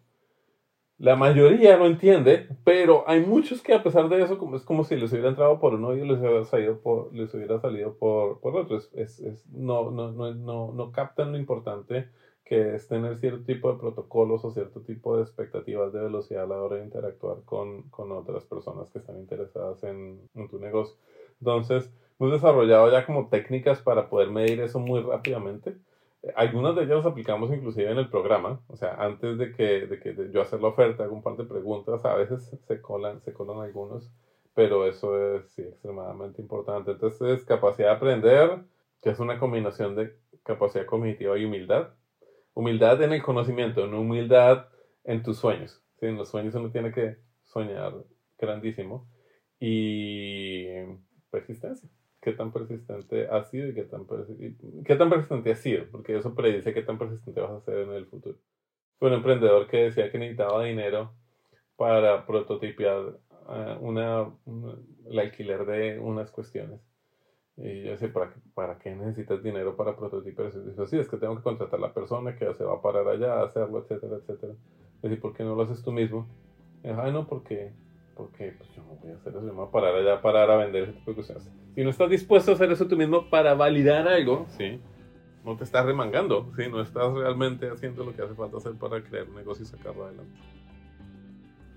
[0.97, 4.95] La mayoría lo entiende, pero hay muchos que a pesar de eso, es como si
[4.95, 8.55] les hubiera entrado por uno y les hubiera salido por, les hubiera salido por, por
[8.55, 8.77] otro.
[8.77, 12.07] Es, es, no, no, no, no captan lo importante
[12.45, 16.47] que es tener cierto tipo de protocolos o cierto tipo de expectativas de velocidad a
[16.47, 20.95] la hora de interactuar con, con otras personas que están interesadas en, en tu negocio.
[21.39, 25.75] Entonces, hemos desarrollado ya como técnicas para poder medir eso muy rápidamente
[26.35, 29.99] algunas de ellas las aplicamos inclusive en el programa, o sea, antes de que, de
[29.99, 33.33] que yo hacer la oferta, hago un par de preguntas, a veces se colan, se
[33.33, 34.09] colan algunos,
[34.53, 36.91] pero eso es sí, extremadamente importante.
[36.91, 38.59] Entonces, capacidad de aprender,
[39.01, 41.89] que es una combinación de capacidad cognitiva y humildad.
[42.55, 44.69] Humildad en el conocimiento, no humildad
[45.03, 45.83] en tus sueños.
[45.99, 46.07] ¿sí?
[46.07, 47.93] En los sueños uno tiene que soñar
[48.39, 49.07] grandísimo.
[49.59, 50.65] Y
[51.29, 51.87] persistencia
[52.25, 54.07] qué tan persistente has sido y qué tan,
[54.83, 57.91] qué tan persistente has sido, porque eso predice qué tan persistente vas a ser en
[57.91, 58.39] el futuro.
[58.97, 61.13] Fue un emprendedor que decía que necesitaba dinero
[61.75, 64.33] para prototipiar eh, una,
[65.05, 66.81] el alquiler de unas cuestiones.
[67.57, 70.61] Y yo decía, ¿para, ¿para qué necesitas dinero para prototipiar eso?
[70.61, 73.07] dijo, sí, es que tengo que contratar a la persona que se va a parar
[73.07, 74.53] allá a hacerlo, etcétera, etcétera.
[75.01, 76.27] Y decía, ¿por qué no lo haces tú mismo?
[76.83, 77.71] Dijo, ay, no, porque
[78.15, 80.49] porque pues, yo no voy a hacer eso, yo me voy a parar allá, parar
[80.49, 81.49] a vender ese tipo de cosas.
[81.75, 84.79] Si no estás dispuesto a hacer eso tú mismo para validar algo, ¿sí?
[85.43, 86.63] no te estás remangando, ¿sí?
[86.69, 90.05] no estás realmente haciendo lo que hace falta hacer para crear un negocio y sacarlo
[90.05, 90.33] adelante.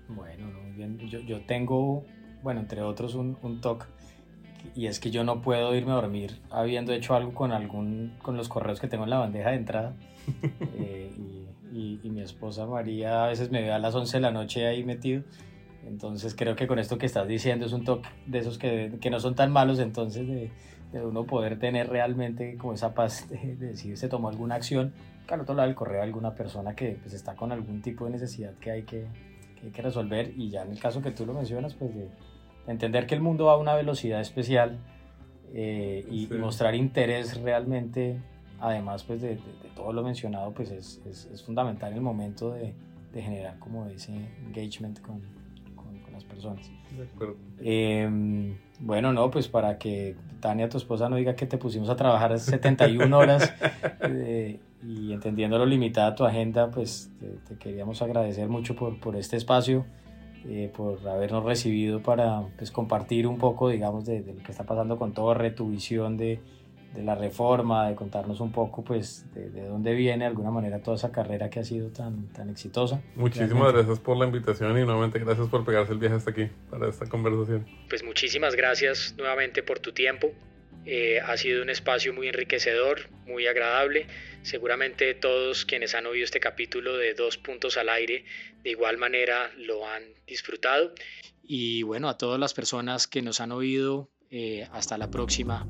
[0.07, 0.97] Bueno, bien.
[0.97, 2.03] Yo, yo tengo,
[2.41, 3.85] bueno, entre otros, un, un TOC
[4.75, 8.37] y es que yo no puedo irme a dormir habiendo hecho algo con algún con
[8.37, 9.93] los correos que tengo en la bandeja de entrada.
[10.77, 11.11] Eh,
[11.73, 14.67] y, y, mi esposa María a veces me ve a las 11 de la noche
[14.67, 15.23] ahí metido.
[15.85, 19.09] Entonces creo que con esto que estás diciendo es un toque de esos que, que
[19.09, 20.51] no son tan malos, entonces de,
[20.91, 24.93] de, uno poder tener realmente como esa paz de, decir se tomó alguna acción,
[25.27, 28.11] que al otro lado del correo alguna persona que pues, está con algún tipo de
[28.11, 29.07] necesidad que hay que,
[29.59, 30.33] que hay que resolver.
[30.35, 32.09] Y ya en el caso que tú lo mencionas, pues de
[32.71, 34.79] entender que el mundo va a una velocidad especial
[35.53, 38.17] eh, y, mostrar interés realmente,
[38.59, 39.39] además pues de,
[39.75, 42.73] todo lo mencionado, pues es, es, es fundamental en el momento de,
[43.13, 44.13] generar como ese
[44.45, 45.21] engagement con,
[46.25, 46.69] personas.
[47.59, 51.95] Em, bueno, no, pues para que Tania, tu esposa, no diga que te pusimos a
[51.95, 53.53] trabajar 71 horas
[54.01, 57.11] eh, y entendiendo lo limitada tu agenda, pues
[57.47, 59.85] te, queríamos agradecer mucho por, por este espacio,
[60.47, 64.63] eh, por habernos recibido para pues, compartir un poco, digamos, de, de lo que está
[64.63, 66.39] pasando con Torre, tu visión de
[66.93, 70.97] de la reforma, de contarnos un poco pues de, dónde viene de alguna manera toda
[70.97, 73.01] esa carrera que ha sido tan, tan exitosa.
[73.15, 76.89] Muchísimas gracias por la invitación y nuevamente gracias por pegarse el viaje hasta aquí para
[76.89, 77.65] esta conversación.
[77.89, 80.29] Pues muchísimas gracias nuevamente por tu tiempo.
[80.85, 84.07] Eh, ha sido un espacio muy enriquecedor, muy agradable.
[84.41, 88.25] Seguramente todos quienes han oído este capítulo de Dos Puntos al Aire
[88.63, 90.93] de igual manera lo han disfrutado.
[91.43, 95.67] Y bueno, a todas las personas que nos han oído, eh, hasta la próxima.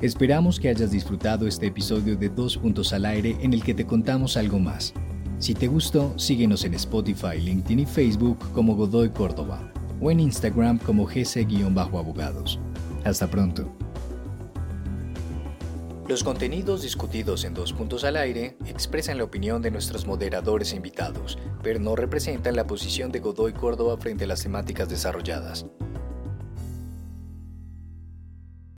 [0.00, 3.86] Esperamos que hayas disfrutado este episodio de Dos Puntos al Aire en el que te
[3.86, 4.94] contamos algo más.
[5.38, 10.78] Si te gustó, síguenos en Spotify, LinkedIn y Facebook como Godoy Córdoba o en Instagram
[10.78, 12.60] como gc-abogados.
[13.08, 13.72] Hasta pronto.
[16.06, 20.76] Los contenidos discutidos en Dos Puntos al Aire expresan la opinión de nuestros moderadores e
[20.76, 25.64] invitados, pero no representan la posición de Godoy Córdoba frente a las temáticas desarrolladas.